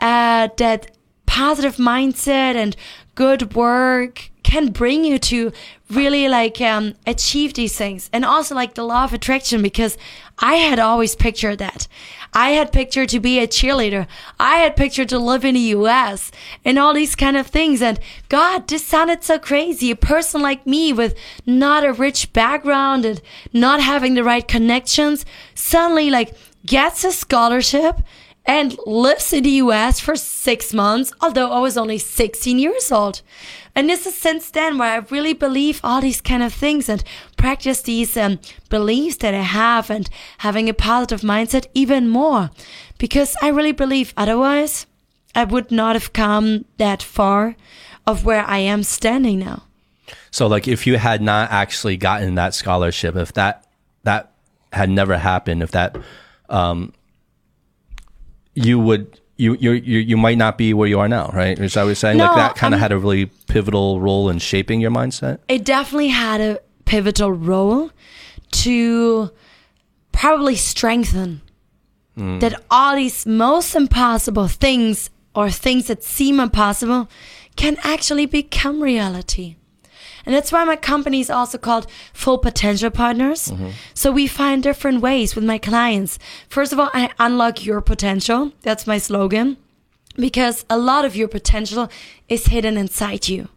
[0.00, 0.96] uh, that
[1.26, 2.76] positive mindset and
[3.16, 5.50] good work can bring you to
[5.90, 8.08] really like um, achieve these things.
[8.12, 9.98] And also like the law of attraction because
[10.38, 11.88] i had always pictured that.
[12.32, 14.06] I had pictured to be a cheerleader.
[14.38, 16.30] I had pictured to live in the us
[16.64, 17.82] and all these kind of things.
[17.82, 17.98] And
[18.28, 19.90] god this sounded so crazy.
[19.90, 23.20] A person like me with not a rich background and
[23.52, 26.32] not having the right connections suddenly like
[26.64, 27.96] gets a scholarship
[28.46, 33.22] and lives in the US for six months, although I was only 16 years old.
[33.74, 37.02] And this is since then where I really believe all these kind of things and
[37.36, 38.38] practice these um,
[38.68, 42.50] beliefs that I have and having a positive mindset even more.
[42.98, 44.86] Because I really believe otherwise,
[45.34, 47.56] I would not have come that far
[48.06, 49.64] of where I am standing now.
[50.30, 53.66] So like if you had not actually gotten that scholarship, if that
[54.02, 54.32] that
[54.72, 55.96] had never happened, if that
[56.48, 56.92] um
[58.54, 61.58] you would you you you you might not be where you are now, right?
[61.58, 62.18] Is that what you're saying?
[62.18, 65.38] like that kind of had a really pivotal role in shaping your mindset.
[65.48, 67.90] it definitely had a pivotal role
[68.50, 69.30] to
[70.12, 71.40] probably strengthen
[72.14, 72.38] hmm.
[72.38, 77.08] that all these most impossible things or things that seem impossible
[77.56, 79.56] can actually become reality.
[80.26, 83.52] And that's why my company is also called Full Potential Partners.
[83.92, 86.18] So we find different ways with my clients.
[86.48, 88.52] First of all, I unlock your potential.
[88.62, 89.56] That's my slogan.
[90.16, 91.90] Because a lot of your potential
[92.28, 93.48] is hidden inside you.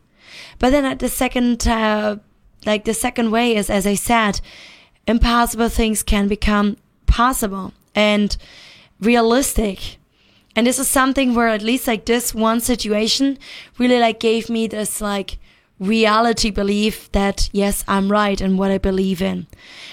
[0.60, 2.18] But then at the second, uh,
[2.66, 4.42] like the second way is, as I said,
[5.08, 8.36] impossible things can become possible and
[9.00, 9.98] realistic.
[10.56, 13.38] And this is something where at least like this one situation
[13.78, 15.38] really like gave me this like
[15.80, 19.48] reality belief that yes, I'm right in what I believe in.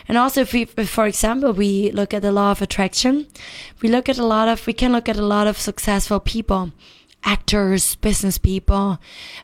[0.09, 3.27] And also if we, if for example, we look at the law of attraction,
[3.83, 6.73] we look at a lot of, we can look at a lot of successful people
[7.25, 8.99] actors, business people.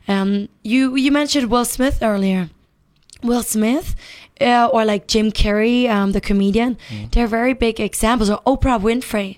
[0.07, 2.49] Um, you you mentioned Will Smith earlier.
[3.23, 3.95] Will Smith,
[4.39, 6.77] uh, or like Jim Carrey, um, the comedian,
[7.11, 8.29] they're very big examples.
[8.29, 9.37] Or Oprah Winfrey.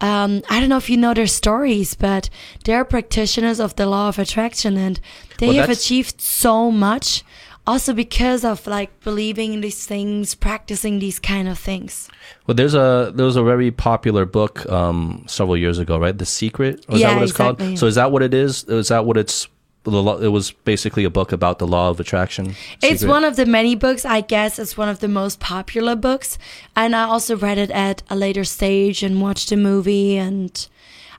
[0.00, 2.28] Um, I don't know if you know their stories, but
[2.64, 5.00] they're practitioners of the law of attraction, and
[5.38, 7.24] they Well, have achieved so much
[7.68, 12.08] Also because of like believing in these things, practicing these kind of things.
[12.46, 16.16] Well, there's a there was a very popular book um, several years ago, right?
[16.16, 16.84] The Secret.
[16.88, 17.66] Was Yeah, that what it's exactly.
[17.66, 17.78] called?
[17.80, 18.62] So is that what it is?
[18.68, 19.48] Is that what it's?
[19.86, 22.54] It was basically a book about the law of attraction.
[22.82, 24.04] It's one of the many books.
[24.04, 26.38] I guess it's one of the most popular books.
[26.74, 30.16] And I also read it at a later stage and watched the movie.
[30.16, 30.68] And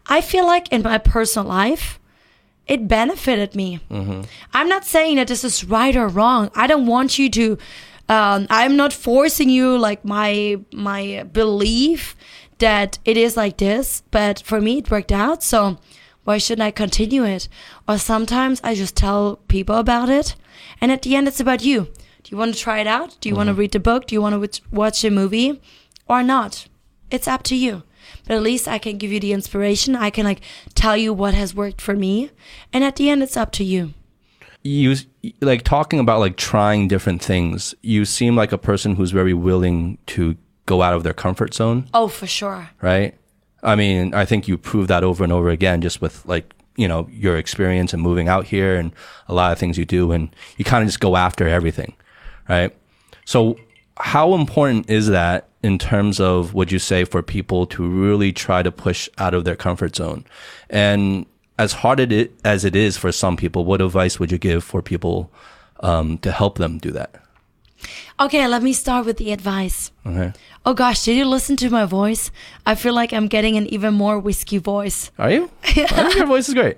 [0.07, 1.99] I feel like in my personal life,
[2.67, 3.79] it benefited me.
[4.53, 6.51] I'm not saying that this is right or wrong.
[6.55, 7.57] I don't want you to.
[8.09, 12.15] Um, I'm not forcing you like my my belief
[12.59, 14.03] that it is like this.
[14.11, 15.43] But for me, it worked out.
[15.43, 15.77] So
[16.27, 17.47] why shouldn't I continue it?
[17.87, 20.35] Or sometimes I just tell people about it,
[20.81, 21.85] and at the end, it's about you.
[21.85, 23.15] Do you want to try it out?
[23.21, 23.61] Do you want to mm-hmm.
[23.61, 24.07] read the book?
[24.07, 25.61] Do you want to watch a movie,
[26.05, 26.67] or not?
[27.09, 27.83] It's up to you.
[28.25, 29.95] But at least I can give you the inspiration.
[29.95, 30.41] I can like
[30.75, 32.29] tell you what has worked for me,
[32.73, 33.93] and at the end, it's up to you.
[34.63, 34.97] you
[35.39, 37.73] like talking about like trying different things.
[37.81, 41.87] You seem like a person who's very willing to go out of their comfort zone.
[41.93, 42.71] Oh, for sure.
[42.81, 43.15] right?
[43.63, 46.87] I mean, I think you prove that over and over again just with like, you
[46.87, 48.91] know, your experience and moving out here and
[49.27, 51.95] a lot of things you do and you kind of just go after everything,
[52.47, 52.75] right?
[53.25, 53.57] So
[53.99, 58.61] how important is that in terms of would you say for people to really try
[58.61, 60.23] to push out of their comfort zone?
[60.69, 61.25] And
[61.57, 64.81] as hard it as it is for some people, what advice would you give for
[64.81, 65.31] people
[65.79, 67.15] um, to help them do that?
[68.19, 69.91] Okay, let me start with the advice.
[70.05, 70.33] Okay.
[70.65, 72.31] Oh gosh, did you listen to my voice?
[72.65, 75.11] I feel like I'm getting an even more whiskey voice.
[75.17, 75.49] Are you?
[75.75, 76.77] Your voice is great.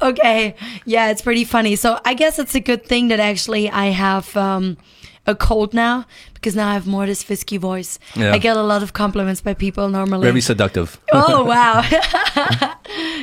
[0.00, 1.76] Okay, yeah, it's pretty funny.
[1.76, 4.78] So I guess it's a good thing that actually I have um,
[5.26, 7.98] a cold now because now I have more this whiskey voice.
[8.14, 8.32] Yeah.
[8.32, 10.26] I get a lot of compliments by people normally.
[10.26, 10.98] Very seductive.
[11.12, 11.82] Oh wow.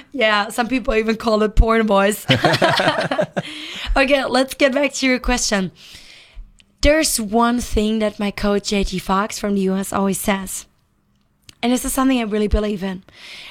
[0.11, 2.25] yeah, some people even call it porn voice.
[3.95, 5.71] okay, let's get back to your question.
[6.83, 10.65] There's one thing that my coach JT Foxx from the US always says.
[11.61, 13.03] And this is something I really believe in.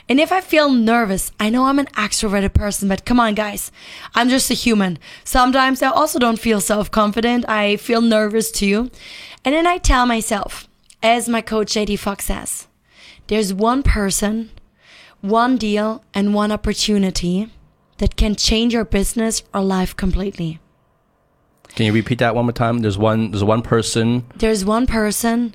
[0.06, 3.72] And if I feel nervous, I know I'm an extroverted person, but come on, guys.
[4.14, 4.98] I'm just a human.
[5.24, 7.48] Sometimes I also don't feel self confident.
[7.48, 8.90] I feel nervous too.
[9.46, 10.68] And then I tell myself,
[11.02, 12.68] as my coach JT Foxx says,
[13.28, 14.50] there's one person,
[15.22, 17.48] one deal, and one opportunity
[17.96, 20.60] that can change your business or life completely.
[21.74, 22.78] Can you repeat that one more time?
[22.80, 23.30] There's one.
[23.30, 24.24] There's one person.
[24.36, 25.54] There's one person,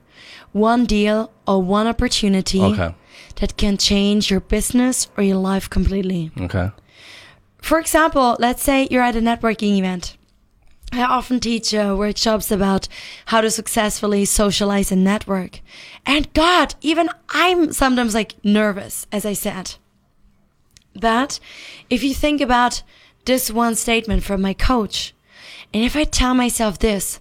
[0.52, 2.96] one deal, or one opportunity Okay.
[3.36, 6.32] that can change your business or your life completely.
[6.40, 6.72] Okay.
[7.62, 10.18] For example, let's say you're at a networking event.
[10.94, 12.88] I often teach uh, workshops about
[13.26, 15.60] how to successfully socialize and network.
[16.06, 19.76] And God, even I'm sometimes like nervous, as I said.
[20.96, 21.40] But
[21.90, 22.84] if you think about
[23.26, 25.14] this one statement from my coach,
[25.74, 27.20] and if I tell myself this,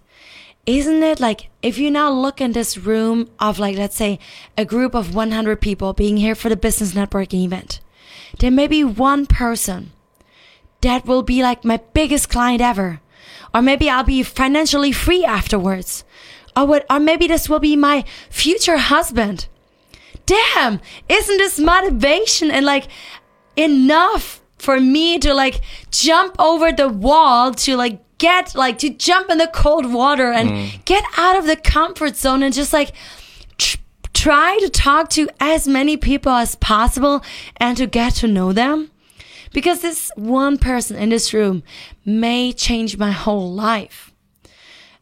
[0.67, 4.19] isn't it like if you now look in this room of like let's say
[4.59, 7.81] a group of 100 people being here for the business networking event
[8.39, 9.93] there may be one person
[10.81, 13.01] that will be like my biggest client ever.
[13.55, 16.05] Or maybe i'll be financially free afterwards.
[16.57, 19.47] Or what or maybe this will be my future husband.
[20.27, 20.81] Damn!
[21.09, 22.89] Isn't this motivation and like
[23.57, 29.31] enough for me to like jump over the wall to like get like to jump
[29.31, 32.93] in the cold water and get out of the comfort zone and just like
[33.59, 33.79] tr-
[34.13, 37.23] try to talk to as many people as possible
[37.57, 38.91] and to get to know them.
[39.53, 41.63] Because this one person in this room
[42.05, 44.13] may change my whole life.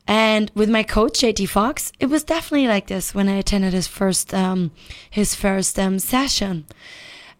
[0.07, 3.87] And with my coach JT Foxx, it was definitely like this when I attended his
[3.87, 4.71] first um,
[5.09, 6.67] his first um, session,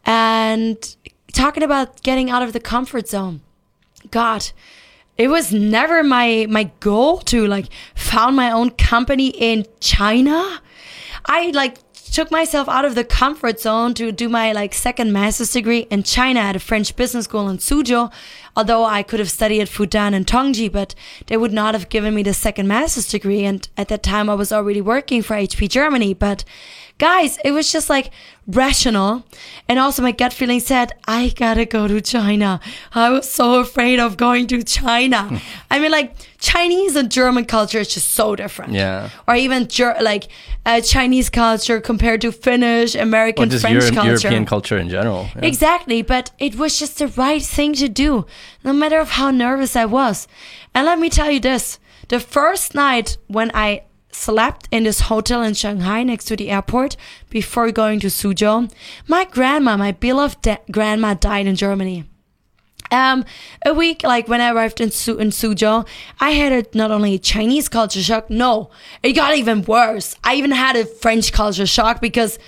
[0.07, 0.97] and
[1.33, 3.43] talking about getting out of the comfort zone.
[4.11, 4.51] God,
[5.17, 10.61] it was never my my goal to like found my own company in China.
[11.27, 11.79] I like
[12.15, 16.03] took myself out of the comfort zone to do my like second master's degree in
[16.05, 18.13] China at a French business school in Suzhou.
[18.57, 20.95] Although I could have studied at Fudan and Tongji, but
[21.27, 23.45] they would not have given me the second master's degree.
[23.45, 26.15] And at that time, I was already working for HP Germany.
[26.15, 26.45] But
[26.99, 28.11] guys, it was just like
[28.47, 29.25] rational.
[29.69, 32.61] And also my gut feeling said, I gotta go to China.
[32.95, 35.41] I was so afraid of going to China.
[35.71, 38.73] I mean, like Chinese and German culture is just so different.
[38.73, 39.09] Yeah.
[39.27, 40.29] Or even Ger- like
[40.67, 44.11] uh, Chinese culture compared to Finnish, American, French Euro- culture.
[44.11, 45.27] European culture in general.
[45.37, 45.47] Yeah.
[45.47, 48.27] Exactly, but it was just the right thing to do,
[48.63, 50.29] no matter of how nervous I was.
[50.75, 51.79] And let me tell you this:
[52.09, 53.83] the first night when I
[54.15, 56.97] slept in this hotel in Shanghai next to the airport
[57.31, 58.71] before going to Suzhou,
[59.09, 62.05] my grandma, my beloved grandma, died in Germany.
[62.91, 63.25] Um,
[63.67, 65.87] a week like when I arrived in Su- in Suzhou,
[66.21, 68.31] I had a, not only a Chinese culture shock.
[68.31, 68.71] No,
[69.03, 70.17] it got even worse.
[70.23, 72.39] I even had a French culture shock because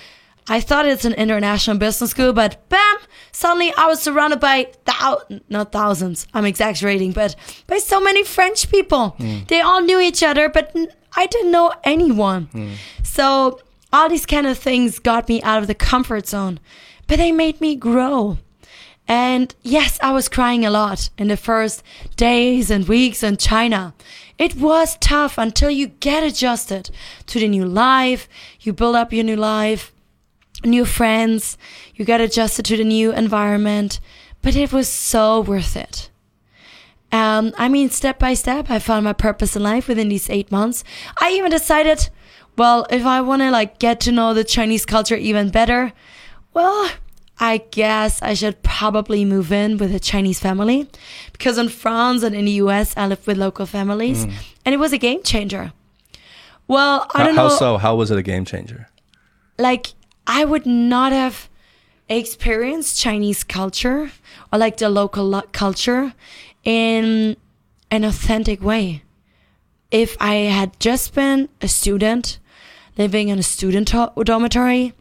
[0.47, 2.97] I thought it's an international business school, but bam!
[3.37, 6.25] Suddenly I was surrounded by thou not thousands.
[6.33, 7.35] I'm exaggerating, but
[7.67, 9.15] by so many French people.
[9.19, 9.47] Mm.
[9.47, 10.75] They all knew each other, but
[11.15, 12.49] I didn't know anyone.
[12.51, 12.77] Mm.
[13.03, 13.59] So
[13.93, 16.59] all these kind of things got me out of the comfort zone,
[17.05, 18.39] but they made me grow.
[19.07, 21.83] And yes, I was crying a lot in the first
[22.15, 23.93] days and weeks in China.
[24.39, 26.89] It was tough until you get adjusted
[27.27, 28.27] to the new life,
[28.61, 29.93] you build up your new life,
[30.67, 31.57] new friends,
[31.95, 33.99] you get adjusted to the new environment,
[34.41, 36.09] but it was so worth it.
[37.11, 40.51] Um, I mean, step by step, I found my purpose in life within these eight
[40.51, 40.83] months.
[41.19, 42.09] I even decided,
[42.57, 45.93] well, if I want to like get to know the Chinese culture even better,
[46.53, 46.89] well,
[47.39, 50.89] I guess I should probably move in with a Chinese family
[51.31, 54.23] because in France and in the US, I lived with local families
[54.65, 55.71] and it was a game changer.
[56.67, 57.77] Well, I don't how know How so?
[57.77, 58.89] How was it a game changer?
[59.59, 59.93] like
[60.27, 61.49] I would not have
[62.09, 64.11] experienced Chinese culture
[64.51, 66.13] or like the local lo- culture
[66.63, 67.37] in
[67.89, 69.03] an authentic way.
[69.89, 72.39] If I had just been a student
[72.97, 74.93] living in a student to- dormitory,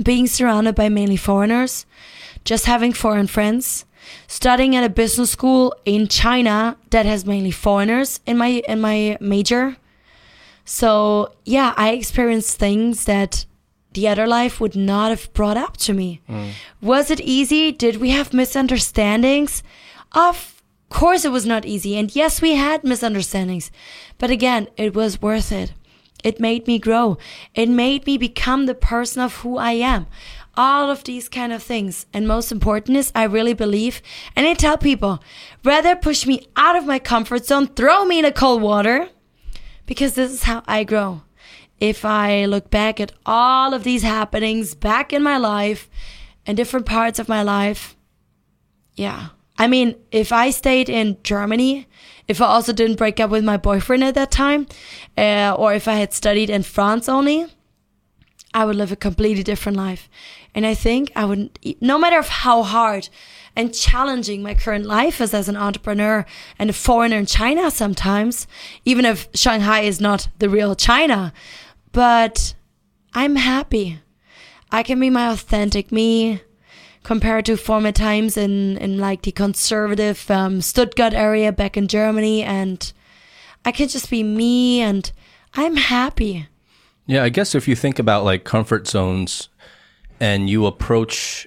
[0.00, 1.84] being surrounded by mainly foreigners,
[2.44, 3.84] just having foreign friends,
[4.26, 9.16] studying at a business school in China that has mainly foreigners in my in my
[9.20, 9.76] major.
[10.64, 13.44] So, yeah, I experienced things that
[13.94, 16.20] the other life would not have brought up to me.
[16.28, 16.52] Mm.
[16.80, 17.72] Was it easy?
[17.72, 19.62] Did we have misunderstandings?
[20.12, 21.96] Of course, it was not easy.
[21.96, 23.70] And yes, we had misunderstandings.
[24.18, 25.72] But again, it was worth it.
[26.22, 27.18] It made me grow.
[27.54, 30.06] It made me become the person of who I am.
[30.54, 32.06] All of these kind of things.
[32.12, 34.02] And most important is, I really believe,
[34.36, 35.22] and I tell people,
[35.64, 39.08] rather push me out of my comfort zone, throw me in the cold water,
[39.86, 41.22] because this is how I grow.
[41.82, 45.90] If I look back at all of these happenings back in my life
[46.46, 47.96] and different parts of my life,
[48.94, 49.30] yeah.
[49.58, 51.88] I mean, if I stayed in Germany,
[52.28, 54.68] if I also didn't break up with my boyfriend at that time,
[55.18, 57.46] uh, or if I had studied in France only,
[58.54, 60.08] I would live a completely different life.
[60.54, 63.08] And I think I would, no matter how hard
[63.56, 66.24] and challenging my current life is as an entrepreneur
[66.60, 68.46] and a foreigner in China sometimes,
[68.84, 71.32] even if Shanghai is not the real China,
[71.92, 72.54] but
[73.14, 74.00] I'm happy.
[74.70, 76.40] I can be my authentic me
[77.02, 82.42] compared to former times in, in like the conservative um, Stuttgart area back in Germany.
[82.42, 82.92] And
[83.64, 85.10] I can just be me and
[85.54, 86.48] I'm happy.
[87.06, 89.48] Yeah, I guess if you think about like comfort zones
[90.20, 91.46] and you approach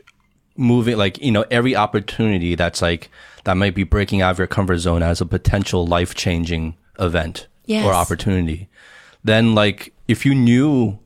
[0.58, 3.10] moving like, you know, every opportunity that's like
[3.46, 7.86] that might be breaking out of your comfort zone as a potential life-changing event Yes.
[7.86, 8.70] or opportunity,
[9.24, 11.00] then like if you knew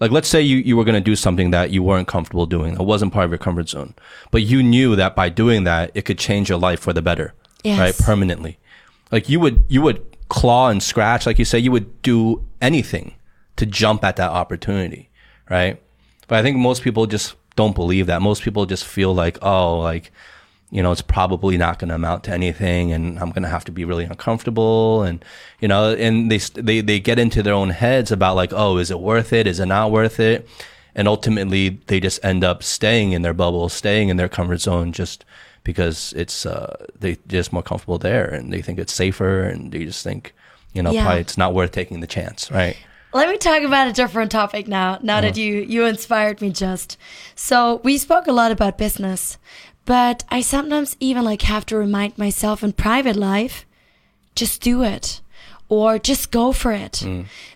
[0.00, 2.74] like let's say you, you were going to do something that you weren't comfortable doing,
[2.74, 3.94] that wasn't part of your comfort zone,
[4.32, 7.34] but you knew that by doing that it could change your life for the better,
[7.62, 7.78] Yes.
[7.78, 7.96] right?
[8.06, 8.58] Permanently.
[9.12, 13.14] Like you would you would claw and scratch, like you say, you would do anything
[13.56, 15.08] to jump at that opportunity,
[15.50, 15.80] right?
[16.26, 18.22] But I think most people just don't believe that.
[18.22, 20.10] Most people just feel like, oh, like,
[20.72, 23.64] you know, it's probably not going to amount to anything, and I'm going to have
[23.66, 25.22] to be really uncomfortable, and
[25.60, 28.90] you know, and they they they get into their own heads about like, oh, is
[28.90, 29.46] it worth it?
[29.46, 30.48] Is it not worth it?
[30.94, 34.92] And ultimately, they just end up staying in their bubble, staying in their comfort zone,
[34.92, 35.26] just
[35.62, 39.84] because it's uh, they just more comfortable there, and they think it's safer, and they
[39.84, 40.32] just think,
[40.72, 41.04] you know, Yeah.
[41.04, 42.76] probably it's not worth taking the chance, right?
[43.14, 44.98] Let me talk about a different topic now.
[45.02, 46.96] Now that you you inspired me just.
[47.34, 49.36] So we spoke a lot about business,
[49.84, 53.66] but I sometimes even like have to remind myself in private life,
[54.34, 55.20] just do it.
[55.68, 57.02] Or just go for it.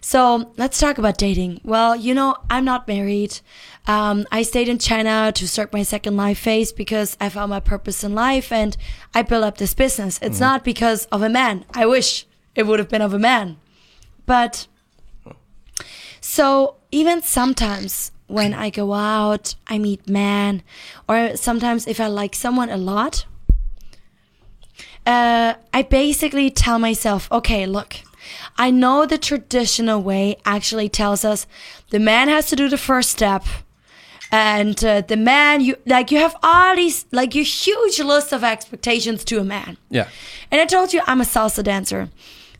[0.00, 1.60] So let's talk about dating.
[1.64, 3.40] Well, you know, I'm not married.
[3.86, 7.60] Um, I stayed in China to start my second life phase because I found my
[7.60, 8.74] purpose in life and
[9.14, 10.18] I built up this business.
[10.22, 11.66] It's not because of a man.
[11.74, 13.58] I wish it would have been of a man.
[14.24, 14.66] But
[16.22, 20.62] so even sometimes when I go out, I meet men,
[21.08, 23.26] or sometimes if I like someone a lot,
[25.06, 27.96] uh, I basically tell myself, okay, look,
[28.58, 31.46] I know the traditional way actually tells us
[31.90, 33.44] the man has to do the first step.
[34.32, 38.42] And uh, the man, you like, you have all these, like, your huge list of
[38.42, 39.76] expectations to a man.
[39.88, 40.08] Yeah.
[40.50, 42.10] And I told you I'm a salsa dancer.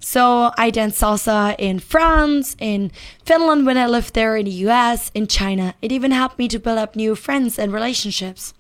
[0.09, 2.93] So I danced salsa in France, in
[3.25, 5.75] Finland when I lived there, in the US, in China.
[5.83, 8.55] It even helped me to build up new friends and relationships.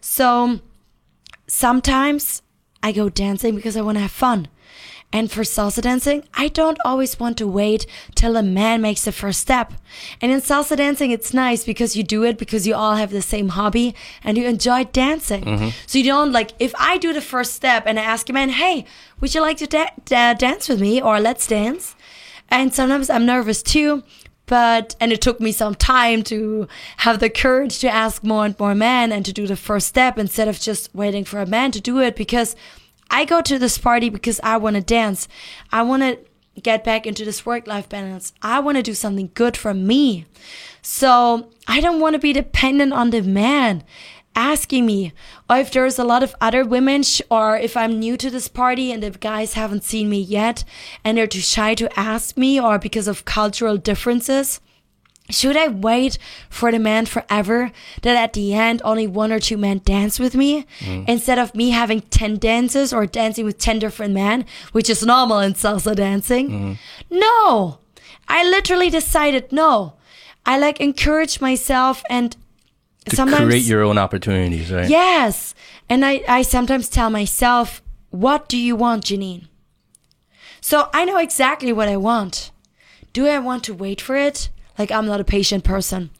[0.00, 0.60] So
[1.48, 2.42] sometimes
[2.80, 4.46] I go dancing because I want to have fun.
[5.14, 7.86] And for salsa dancing, I don't always want to wait
[8.16, 9.72] till a man makes the first step.
[10.20, 13.22] And in salsa dancing, it's nice because you do it because you all have the
[13.22, 15.44] same hobby and you enjoy dancing.
[15.44, 15.68] Mm-hmm.
[15.86, 18.48] So you don't like, if I do the first step and I ask a man,
[18.48, 18.86] hey,
[19.20, 21.94] would you like to da- da- dance with me or let's dance?
[22.48, 24.02] And sometimes I'm nervous too.
[24.46, 26.66] But, and it took me some time to
[26.98, 30.18] have the courage to ask more and more men and to do the first step
[30.18, 32.54] instead of just waiting for a man to do it because
[33.14, 35.28] I go to this party because I want to dance.
[35.70, 36.18] I want to
[36.60, 38.32] get back into this work life balance.
[38.42, 40.26] I want to do something good for me.
[40.82, 43.84] So I don't want to be dependent on the man
[44.34, 45.12] asking me
[45.48, 48.48] or if there's a lot of other women sh- or if I'm new to this
[48.48, 50.64] party and the guys haven't seen me yet
[51.04, 54.60] and they're too shy to ask me or because of cultural differences.
[55.30, 56.18] Should I wait
[56.50, 57.72] for the man forever
[58.02, 61.08] that at the end only one or two men dance with me mm.
[61.08, 65.38] instead of me having 10 dances or dancing with 10 different men, which is normal
[65.38, 66.50] in salsa dancing?
[66.50, 67.18] Mm-hmm.
[67.18, 67.78] No!
[68.28, 69.94] I literally decided no.
[70.44, 72.36] I like encourage myself and
[73.06, 74.88] To sometimes create your own opportunities, right?
[74.90, 75.54] Yes.
[75.88, 79.48] And I, I sometimes tell myself, what do you want, Janine?
[80.60, 82.50] So I know exactly what I want.
[83.12, 84.50] Do I want to wait for it?
[84.78, 86.10] Like, I'm not a patient person.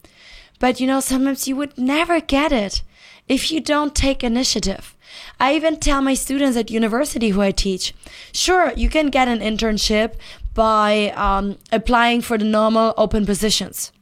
[0.58, 2.82] But you know, sometimes you would never get it
[3.28, 4.96] if you don't take initiative.
[5.38, 7.94] I even tell my students at university who I teach,
[8.32, 10.14] sure, you can get an internship
[10.54, 13.92] by um, applying for the normal open positions.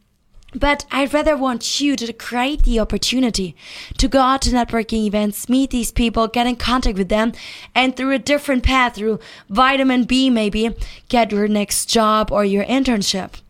[0.55, 3.57] But I'd rather want you to create the opportunity
[3.97, 7.33] to go out to networking events, meet these people, get in contact with them,
[7.75, 9.19] and through a different path, through
[9.49, 10.77] vitamin B maybe,
[11.09, 13.41] get your next job or your internship.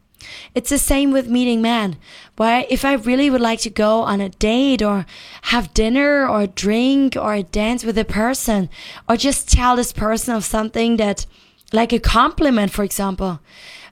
[0.55, 1.97] It's the same with meeting men.
[2.37, 5.07] Why, if I really would like to go on a date or
[5.43, 8.69] have dinner or drink or dance with a person
[9.09, 11.27] or just tell this person of something that,
[11.73, 13.41] like a compliment, for example,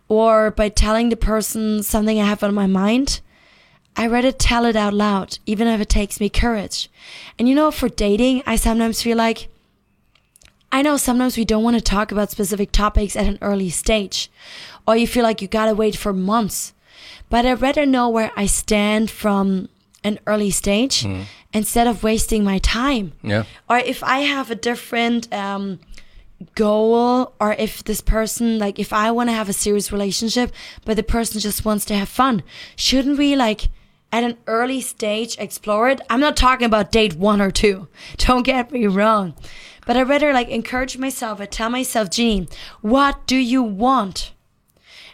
[0.09, 3.21] or by telling the person something I have on my mind,
[3.97, 6.91] I rather tell it out loud, even if it takes me courage.
[7.39, 9.49] And you know, for dating, I sometimes feel like
[10.73, 14.31] I know sometimes we don't want to talk about specific topics at an early stage,
[14.91, 16.73] or you feel like you gotta wait for months.
[17.29, 19.69] But I'd rather know where I stand from
[20.03, 21.07] an early stage
[21.53, 23.13] instead of wasting my time.
[23.23, 23.45] Yeah.
[23.69, 25.79] Or if I have a different um,
[26.55, 30.53] goal, or if this person, like, if I want to have a serious relationship,
[30.85, 32.43] but the person just wants to have fun,
[32.77, 33.69] shouldn't we, like,
[34.13, 36.01] at an early stage explore it?
[36.11, 37.89] I'm not talking about date one or two.
[38.17, 39.35] Don't get me wrong.
[39.87, 41.41] But I'd rather like encourage myself.
[41.41, 42.49] I tell myself, Jeannie,
[42.81, 44.33] what do you want?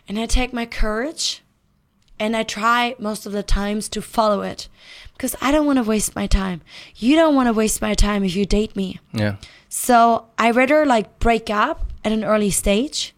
[0.08, 1.42] And I take my courage
[2.18, 4.68] and I try most of the times to follow it
[5.12, 6.62] because I don't want to waste my time.
[6.96, 9.00] You don't want to waste my time if you date me.
[9.12, 9.36] Yeah.
[9.68, 13.14] So I rather like break up at an early stage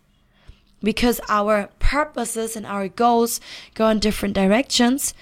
[0.83, 3.41] because our purposes and our goals
[3.75, 5.15] go in different directions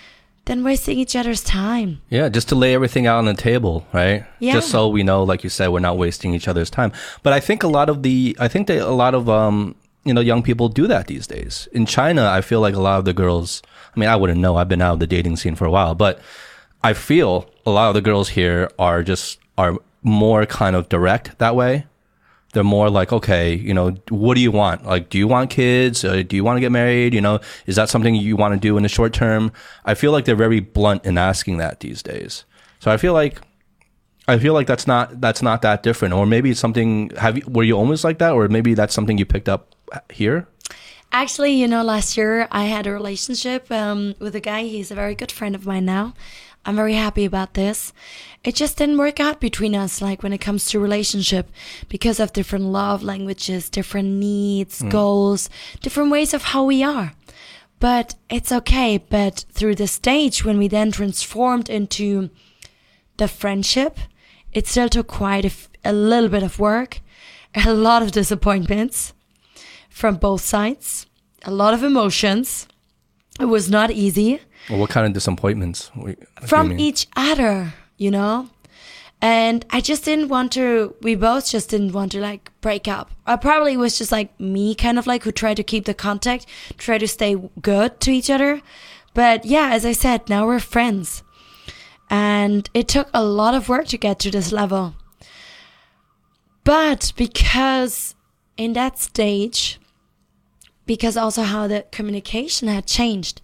[0.45, 2.01] than wasting each other's time.
[2.09, 4.25] Yeah, just to lay everything out on the table, right?
[4.39, 4.53] Yeah.
[4.55, 6.93] Just so we know, like you said, we're not wasting each other's time.
[7.25, 9.75] But I think a lot of the, I think that a lot of, um,
[10.07, 11.69] you know, young people do that these days.
[11.73, 13.61] In China, I feel like a lot of the girls,
[13.95, 14.57] I mean, I wouldn't know.
[14.57, 16.21] I've been out of the dating scene for a while, but
[16.83, 21.39] I feel a lot of the girls here are just, are more kind of direct
[21.39, 21.87] that way.
[22.53, 24.87] They're more like, okay, you know, what do you want?
[24.87, 26.05] Like, do you want kids?
[26.05, 27.13] Uh, do you want to get married?
[27.13, 29.53] You know, is that something you want to do in the short term?
[29.85, 32.45] I feel like they're very blunt in asking that these days.
[32.79, 33.41] So I feel like,
[34.29, 37.11] I feel like that's not that's not that different, or maybe it's something.
[37.17, 39.76] Have you were you almost like that, or maybe that's something you picked up
[40.13, 40.49] here?
[41.13, 44.65] Actually, you know, last year I had a relationship um, with a guy.
[44.65, 46.15] He's a very good friend of mine now.
[46.67, 47.93] I'm very happy about this.
[48.43, 51.49] It just didn't work out between us, like when it comes to relationship,
[51.89, 55.49] because of different love languages, different needs, goals,
[55.81, 57.13] different ways of how we are.
[57.79, 58.99] But it's okay.
[58.99, 62.31] But through the stage, when we then transformed into
[63.17, 63.99] the friendship,
[64.53, 67.01] it still took quite a, f- a little bit of work,
[67.55, 69.13] a lot of disappointments
[69.97, 71.07] from both sides,
[71.47, 72.69] a lot of emotions.
[73.41, 74.41] It was not easy
[74.71, 75.91] Or what kind of disappointments?
[75.95, 78.49] What- what do you from each other, you know?
[79.23, 83.11] And I just didn't want to, we both just didn't want to like break up.
[83.27, 86.45] I probably was just like me, kind of like who tried to keep the contact,
[86.77, 88.61] try to stay good to each other.
[89.15, 91.23] But yeah, as I said, now we're friends.
[92.11, 94.95] And it took a lot of work to get to this level.
[96.65, 98.15] But because
[98.57, 99.79] in that stage,
[100.87, 103.41] because also how the communication had changed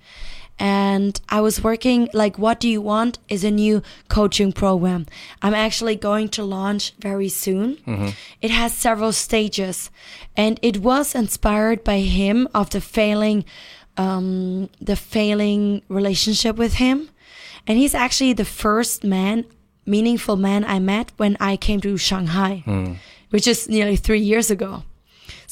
[0.59, 5.07] and I was working like What Do You Want is a new coaching program.
[5.41, 7.79] I'm actually going to launch very soon.
[8.41, 9.91] It has several stages
[10.37, 13.45] and it was inspired by him of the failing
[13.97, 17.11] um the failing relationship with him.
[17.67, 19.45] And he's actually the first man
[19.85, 22.63] meaningful man I met when I came to Shanghai,
[23.31, 24.85] which is nearly 3 years ago.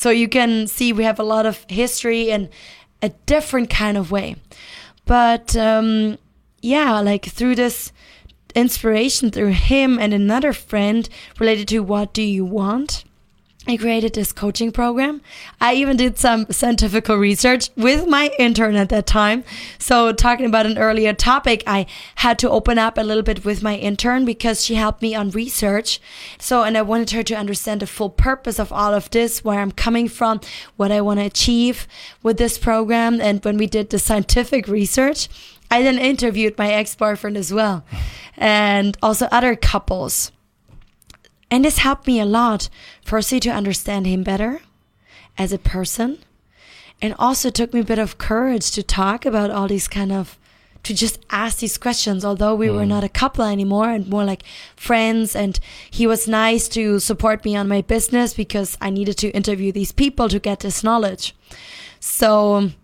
[0.01, 2.49] So you can see we have a lot of history and
[3.03, 4.37] a different kind of way.
[5.05, 6.17] But um,
[6.63, 7.93] yeah, like through this
[8.55, 11.07] inspiration through him and another friend
[11.39, 13.05] related to what do you want,
[13.71, 15.21] I created this coaching program.
[15.61, 19.45] I even did some scientific research with my intern at that time.
[19.79, 21.87] So, talking about an earlier topic, I
[22.17, 25.31] had to open up a little bit with my intern because she helped me on
[25.31, 26.01] research.
[26.41, 29.61] So, and I wanted her to understand the full purpose of all of this, where
[29.61, 30.41] I'm coming from,
[30.77, 31.87] what I want to achieve
[32.25, 33.21] with this program.
[33.21, 35.29] And when we did the scientific research,
[35.71, 37.85] I then interviewed my ex boyfriend as well,
[38.37, 40.33] and also other couples.
[41.51, 42.69] And this helped me a lot,
[43.05, 44.61] firstly, to understand him better
[45.37, 46.19] as a person.
[47.03, 50.39] And also took me a bit of courage to talk about all these kind of,
[50.83, 52.89] to just ask these questions, although we were mm.
[52.89, 54.43] not a couple anymore and more like
[54.77, 55.35] friends.
[55.35, 55.59] And
[55.91, 59.93] he was nice to support me on my business because I needed to interview these
[59.93, 61.35] people to get this knowledge.
[62.01, 62.75] So um,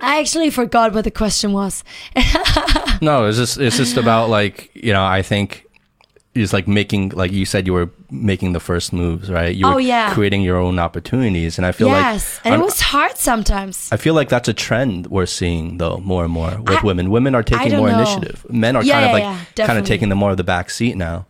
[0.00, 1.84] I actually forgot what the question was.
[3.00, 5.67] No, it's just it's just about like you know I think
[6.34, 9.54] it's like making like you said you were making the first moves right.
[9.54, 10.12] You oh, were Oh, yeah.
[10.14, 11.96] creating your own opportunities, and I feel yes.
[11.96, 13.88] like yes and it I'm- was hard sometimes.
[13.90, 17.10] I feel like that's a trend we're seeing though more and more with I- women.
[17.10, 17.96] Women are taking more know.
[17.98, 18.44] initiative.
[18.50, 19.22] Men are Yeah, kind of like
[19.56, 21.26] yeah, kind of taking the more of the back seat now.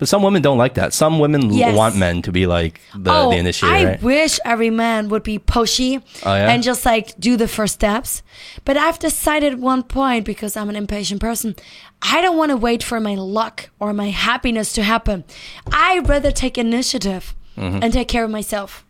[0.00, 0.92] But some women don't like that.
[0.92, 1.76] Some women Yes.
[1.76, 3.72] want men to be like the, oh, the initiator.
[3.74, 4.02] I right?
[4.02, 6.50] wish every man would be pushy Oh, yeah?
[6.50, 8.22] and just like do the first steps.
[8.64, 11.54] But I've decided at one point because I'm an impatient person,
[12.00, 15.22] I don't want to wait for my luck or my happiness to happen.
[15.70, 17.82] I'd rather take initiative Mm-hmm.
[17.82, 18.86] and take care of myself.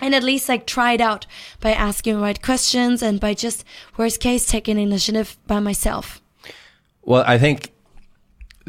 [0.00, 1.26] And at least like try it out
[1.60, 3.64] by asking the right questions and by just
[3.96, 6.20] worst case taking initiative by myself.
[7.02, 7.72] Well, I think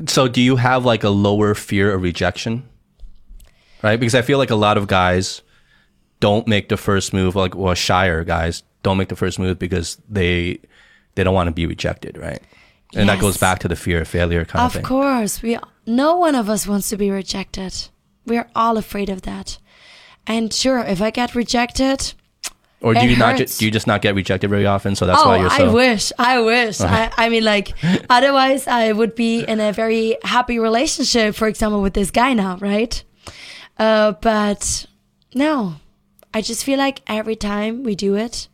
[0.08, 0.28] so.
[0.28, 2.68] Do you have like a lower fear of rejection?
[3.84, 5.42] Right, because I feel like a lot of guys
[6.20, 7.36] don't make the first move.
[7.36, 10.60] Like, well, shyer guys don't make the first move because they
[11.16, 12.42] they don't want to be rejected, right?
[12.96, 14.84] And that goes back to the fear of failure kind of, Of thing.
[14.84, 17.74] Of course, we no one of us wants to be rejected.
[18.26, 19.58] We're all afraid of that.
[20.28, 22.14] And sure, if I get rejected,
[22.86, 23.38] Or do It you not?
[23.38, 24.94] Ju- do you just not get rejected very often?
[24.94, 26.80] So that's oh, why you're I wish, I wish.
[26.82, 27.74] I, I mean, like,
[28.12, 32.58] otherwise, I would be in a very happy relationship, for example, with this guy now,
[32.58, 33.04] right?
[33.80, 34.86] Uh, but
[35.34, 35.78] no,
[36.32, 38.50] I just feel like every time we do it,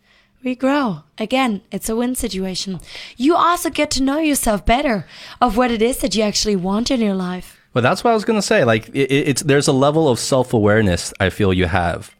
[0.45, 1.03] we grow.
[1.17, 2.79] Again, it's a win situation.
[3.17, 5.05] You also get to know yourself better
[5.41, 7.59] of what it is that you actually want in your life.
[7.73, 8.63] Well, that's what I was gonna say.
[8.63, 12.15] Like, it- it's there's a level of self awareness I feel you have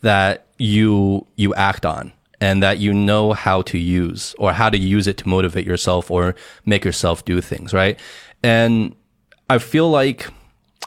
[0.00, 4.78] that you you act on and that you know how to use or how to
[4.78, 6.34] use it to motivate yourself or
[6.64, 7.98] make yourself do things, right?
[8.42, 8.94] And
[9.50, 10.28] I feel like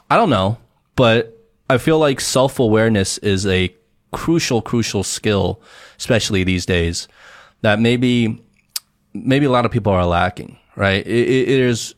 [0.09, 0.57] I don't know,
[0.95, 1.37] but
[1.69, 3.73] I feel like self awareness is a
[4.11, 5.61] crucial, crucial skill,
[5.97, 7.07] especially these days,
[7.61, 8.41] that maybe
[9.13, 11.05] maybe a lot of people are lacking, right?
[11.05, 11.95] It, it is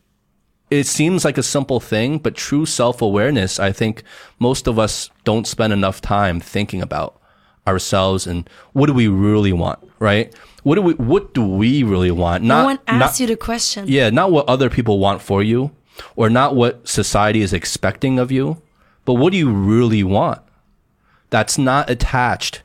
[0.70, 4.02] it seems like a simple thing, but true self awareness, I think
[4.38, 7.20] most of us don't spend enough time thinking about
[7.66, 10.34] ourselves and what do we really want, right?
[10.62, 12.44] What do we what do we really want?
[12.44, 13.84] Not no one asks not, you the question.
[13.88, 15.70] yeah, not what other people want for you
[16.16, 18.60] or not what society is expecting of you,
[19.04, 20.40] but what do you really want?
[21.30, 22.62] That's not attached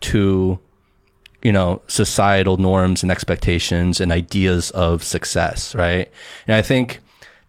[0.00, 0.58] to
[1.42, 6.10] you know societal norms and expectations and ideas of success, right?
[6.46, 7.00] And I think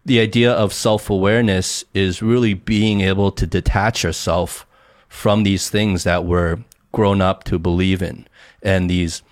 [0.06, 4.66] the idea of self-awareness is really being able to detach yourself
[5.08, 6.58] from these things that we're
[6.92, 8.26] grown up to believe in
[8.62, 9.22] and these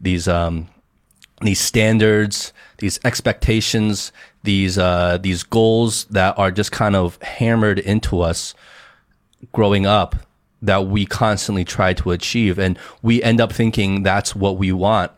[0.00, 0.68] these um
[1.40, 4.12] these standards, these expectations,
[4.42, 8.54] these uh, these goals that are just kind of hammered into us
[9.52, 10.16] growing up
[10.62, 15.12] that we constantly try to achieve, and we end up thinking that's what we want.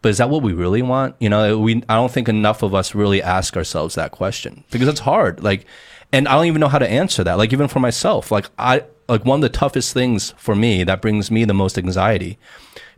[0.00, 1.16] But is that what we really want?
[1.18, 4.88] You know, we I don't think enough of us really ask ourselves that question because
[4.88, 5.42] it's hard.
[5.42, 5.66] Like,
[6.12, 7.38] and I don't even know how to answer that.
[7.38, 11.02] Like, even for myself, like I like one of the toughest things for me that
[11.02, 12.38] brings me the most anxiety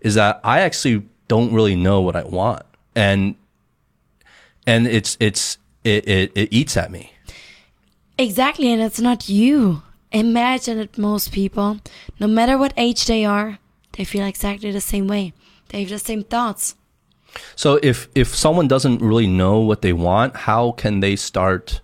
[0.00, 2.64] is that I actually don't really know what I want,
[2.94, 3.34] and
[4.66, 7.12] and it's it's it it, it eats at me.
[8.18, 9.82] Exactly, and it's not you.
[10.12, 11.78] Imagine that most people,
[12.18, 13.58] no matter what age they are,
[13.92, 15.32] they feel exactly the same way.
[15.68, 16.74] They have the same thoughts.
[17.56, 21.80] So if if someone doesn't really know what they want, how can they start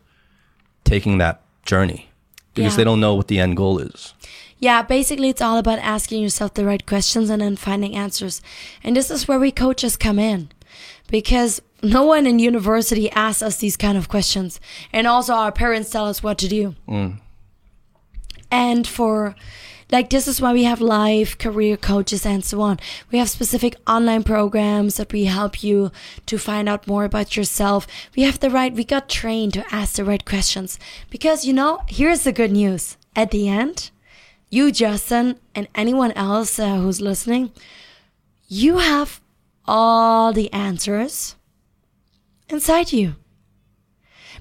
[0.85, 2.09] taking that journey?
[2.55, 2.77] Because Yeah.
[2.78, 4.14] they don't know what the end goal is.
[4.59, 8.40] Yeah, basically, it's all about asking yourself the right questions and then finding answers.
[8.82, 10.48] And this is where we coaches come in
[11.09, 14.59] because no one in university asks us these kind of questions.
[14.93, 16.74] And also, our parents tell us what to do.
[16.89, 17.20] Mm.
[18.51, 19.35] And for
[19.90, 22.80] like, this is why we have life career coaches and so on.
[23.12, 25.92] We have specific online programs that we help you
[26.26, 27.86] to find out more about yourself.
[28.16, 31.80] We have the right, we got trained to ask the right questions because, you know,
[31.88, 32.96] here's the good news.
[33.14, 33.90] At the end,
[34.50, 37.52] you, Justin, and anyone else uh, who's listening,
[38.48, 39.20] you have
[39.66, 41.36] all the answers
[42.48, 43.16] inside you.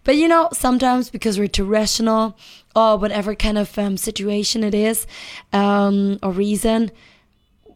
[0.03, 2.37] But you know, sometimes because we're too rational
[2.75, 5.07] or whatever kind of um, situation it is
[5.53, 6.91] um, or reason,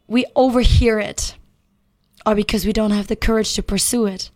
[0.07, 1.35] we overhear it.
[2.25, 4.29] Or because we don't have the courage to pursue it.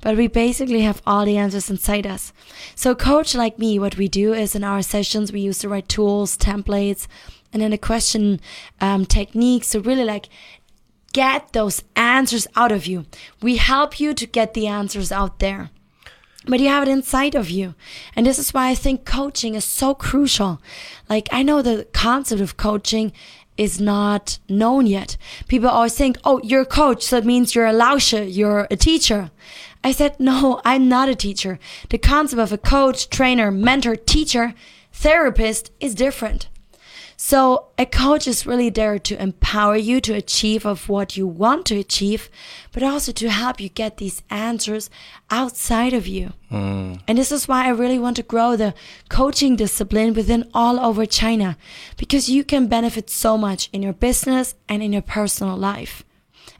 [0.00, 2.32] But we basically have all the answers inside us.
[2.74, 5.88] So, coach like me, what we do is in our sessions, we use the right
[5.88, 7.06] tools, templates,
[7.52, 8.40] and then the question
[8.80, 10.28] um, techniques to really like
[11.12, 13.06] get those answers out of you.
[13.40, 15.70] We help you to get the answers out there
[16.46, 17.74] but you have it inside of you.
[18.14, 20.60] And this is why I think coaching is so crucial.
[21.08, 23.12] Like, I know the concept of coaching
[23.56, 25.16] is not known yet.
[25.48, 28.76] People always think, oh, you're a coach, so it means you're a lauscher, you're a
[28.76, 29.30] teacher.
[29.82, 31.58] I said, no, I'm not a teacher.
[31.90, 34.54] The concept of a coach, trainer, mentor, teacher,
[34.92, 36.48] therapist is different.
[37.20, 41.66] So a coach is really there to empower you to achieve of what you want
[41.66, 42.30] to achieve,
[42.70, 44.88] but also to help you get these answers
[45.28, 46.34] outside of you.
[46.48, 47.00] Mm.
[47.08, 48.72] And this is why I really want to grow the
[49.08, 51.58] coaching discipline within all over China,
[51.96, 56.04] because you can benefit so much in your business and in your personal life.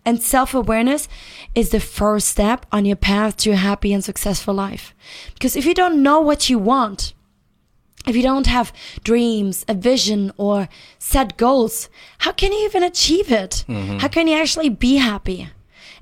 [0.04, 1.06] And self awareness
[1.54, 4.92] is the first step on your path to a happy and successful life.
[5.34, 7.14] Because if you don't know what you want,
[8.08, 8.72] if you don't have
[9.04, 10.68] dreams, a vision, or
[10.98, 13.64] set goals, how can you even achieve it?
[13.68, 13.98] Mm-hmm.
[13.98, 15.50] How can you actually be happy?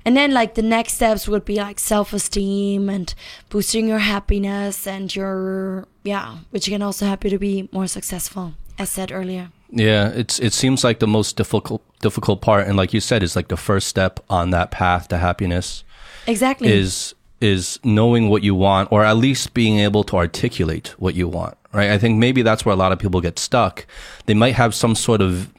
[0.05, 3.13] And then, like, the next steps would be like self esteem and
[3.49, 8.53] boosting your happiness and your, yeah, which can also help you to be more successful,
[8.79, 9.49] as said earlier.
[9.69, 13.35] Yeah, it's it seems like the most difficult difficult part, and like you said, is
[13.35, 15.83] like the first step on that path to happiness
[16.25, 16.69] Exactly.
[16.69, 21.27] is is knowing what you want, or at least being able to articulate what you
[21.27, 21.57] want.
[21.73, 21.91] Right?
[21.91, 23.85] I think maybe that's where a lot of people get stuck.
[24.25, 25.49] They might have some sort of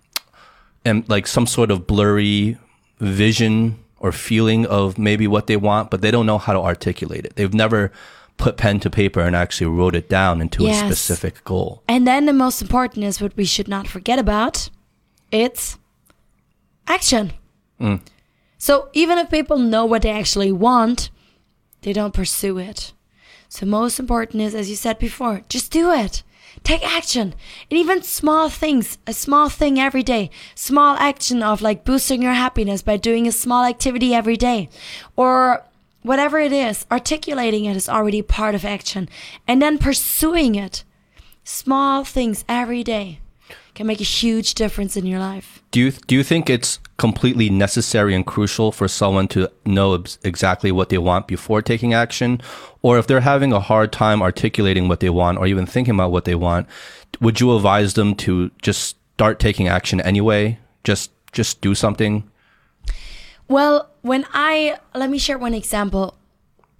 [0.84, 2.56] and like some sort of blurry
[2.98, 7.24] vision or feeling of maybe what they want, but they don't know how to articulate
[7.26, 7.36] it.
[7.36, 7.92] They've never
[8.36, 10.82] put pen to paper and actually wrote it down into Yes.
[10.82, 11.82] a specific goal.
[11.88, 14.70] And then the most important is what we should not forget about
[15.30, 15.76] it's
[16.86, 17.32] action.
[17.80, 18.00] Mm.
[18.56, 21.10] So even if people know what they actually want,
[21.82, 22.92] they don't pursue it.
[23.48, 26.22] So most important is, as you said before, just do it.
[26.64, 27.34] Take action.
[27.70, 32.32] And even small things, a small thing every day, small action of like boosting your
[32.32, 34.68] happiness by doing a small activity every day
[35.16, 35.64] or
[36.02, 39.08] whatever it is, articulating it is already part of action
[39.46, 40.84] and then pursuing it.
[41.44, 43.20] Small things every day
[43.78, 45.62] can make a huge difference in your life.
[45.70, 50.18] Do you do you think it's completely necessary and crucial for someone to know ex-
[50.24, 52.40] exactly what they want before taking action,
[52.82, 56.10] or if they're having a hard time articulating what they want or even thinking about
[56.10, 56.66] what they want,
[57.20, 60.58] would you advise them to just start taking action anyway?
[60.82, 62.24] Just just do something.
[63.46, 66.16] Well, when I let me share one example.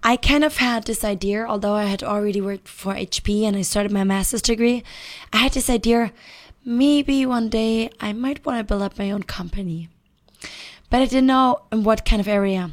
[0.01, 3.63] I kind of had this idea, although I had already worked for HP and I
[3.63, 4.81] started my master's degree.
[5.33, 6.13] I had this idea
[6.65, 9.89] maybe one day I might want to build up my own company.
[10.89, 12.71] But I didn't know in what kind of area.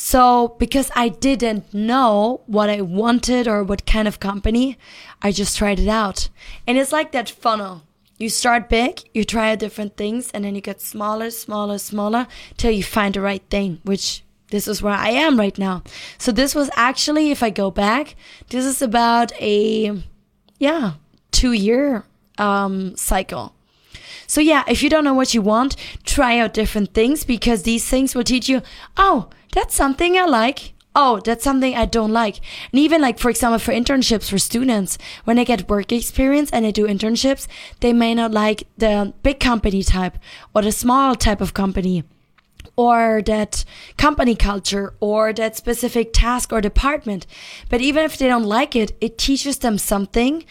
[0.00, 4.78] So, because I didn't know what I wanted or what kind of company,
[5.20, 6.28] I just tried it out.
[6.68, 7.82] And it's like that funnel.
[8.16, 12.70] You start big, you try different things, and then you get smaller, smaller, smaller till
[12.70, 14.22] you find the right thing, which
[14.52, 15.82] this is where I am right now.
[16.16, 18.14] So, this was actually, if I go back,
[18.50, 20.00] this is about a,
[20.60, 20.92] yeah,
[21.32, 22.04] two year
[22.38, 23.54] um, cycle.
[24.26, 25.74] So yeah, if you don't know what you want,
[26.04, 28.60] try out different things because these things will teach you,
[28.96, 30.74] oh, that's something I like.
[30.94, 32.40] Oh, that's something I don't like.
[32.72, 36.64] And even like, for example, for internships for students, when they get work experience and
[36.64, 37.46] they do internships,
[37.80, 40.18] they may not like the big company type
[40.54, 42.04] or the small type of company
[42.78, 43.64] or that
[43.96, 47.26] company culture or that specific task or department.
[47.68, 50.44] But even if they don't like it, it teaches them something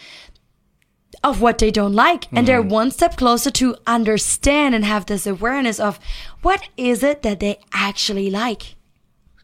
[1.24, 5.26] of what they don't like and they're one step closer to understand and have this
[5.26, 5.98] awareness of
[6.42, 8.76] what is it that they actually like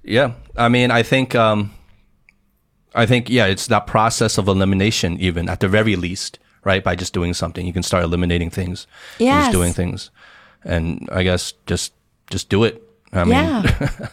[0.05, 1.73] Yeah, I mean, I think, um,
[2.95, 6.85] I think, yeah, it's that process of elimination, even at the very least, right?
[6.85, 8.87] By just doing something, you can start eliminating things.
[9.19, 9.47] Yes.
[9.47, 10.11] Just doing things,
[10.63, 11.93] and I guess just
[12.31, 12.83] just do it.
[13.13, 13.63] I mean, Yeah.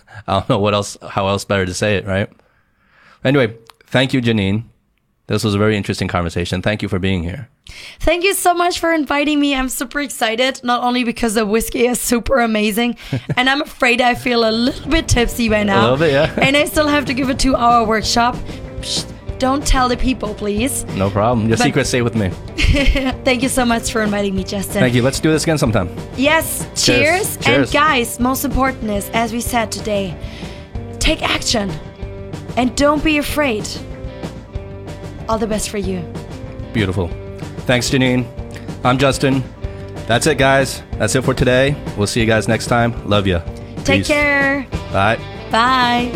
[0.28, 2.30] I don't know what else, how else better to say it, right?
[3.24, 4.64] Anyway, thank you, Janine.
[5.32, 6.62] This was a very interesting conversation.
[6.62, 7.48] Thank you for being here.
[8.02, 9.56] Thank you so much for inviting me.
[9.56, 12.98] I'm super excited, not only because the whiskey is super amazing,
[13.38, 15.80] and I'm afraid I feel a little bit tipsy right now.
[15.80, 16.36] A little bit, yeah.
[16.46, 18.36] And I still have to give a two hour workshop.
[18.82, 19.10] Psst,
[19.40, 20.84] don't tell the people, please.
[20.98, 21.48] No problem.
[21.48, 22.30] Your But- secret stay with me.
[23.24, 24.82] Thank you so much for inviting me, Justin.
[24.82, 25.02] Thank you.
[25.02, 25.88] Let's do this again sometime.
[26.18, 27.38] Yes, cheers.
[27.38, 27.70] Cheers.
[27.70, 30.14] And guys, most important is, as we said today,
[31.00, 31.72] take action
[32.58, 33.66] and don't be afraid.
[35.30, 36.02] All the best for you.
[36.74, 37.08] Beautiful.
[37.66, 38.26] Thanks, Janine.
[38.84, 39.44] I'm Justin.
[40.08, 40.84] That's it, guys.
[40.94, 41.76] That's it for today.
[41.98, 43.08] We'll see you guys next time.
[43.08, 43.42] Love you.
[43.84, 44.68] Take care.
[44.92, 45.18] Bye.
[45.52, 46.12] Bye.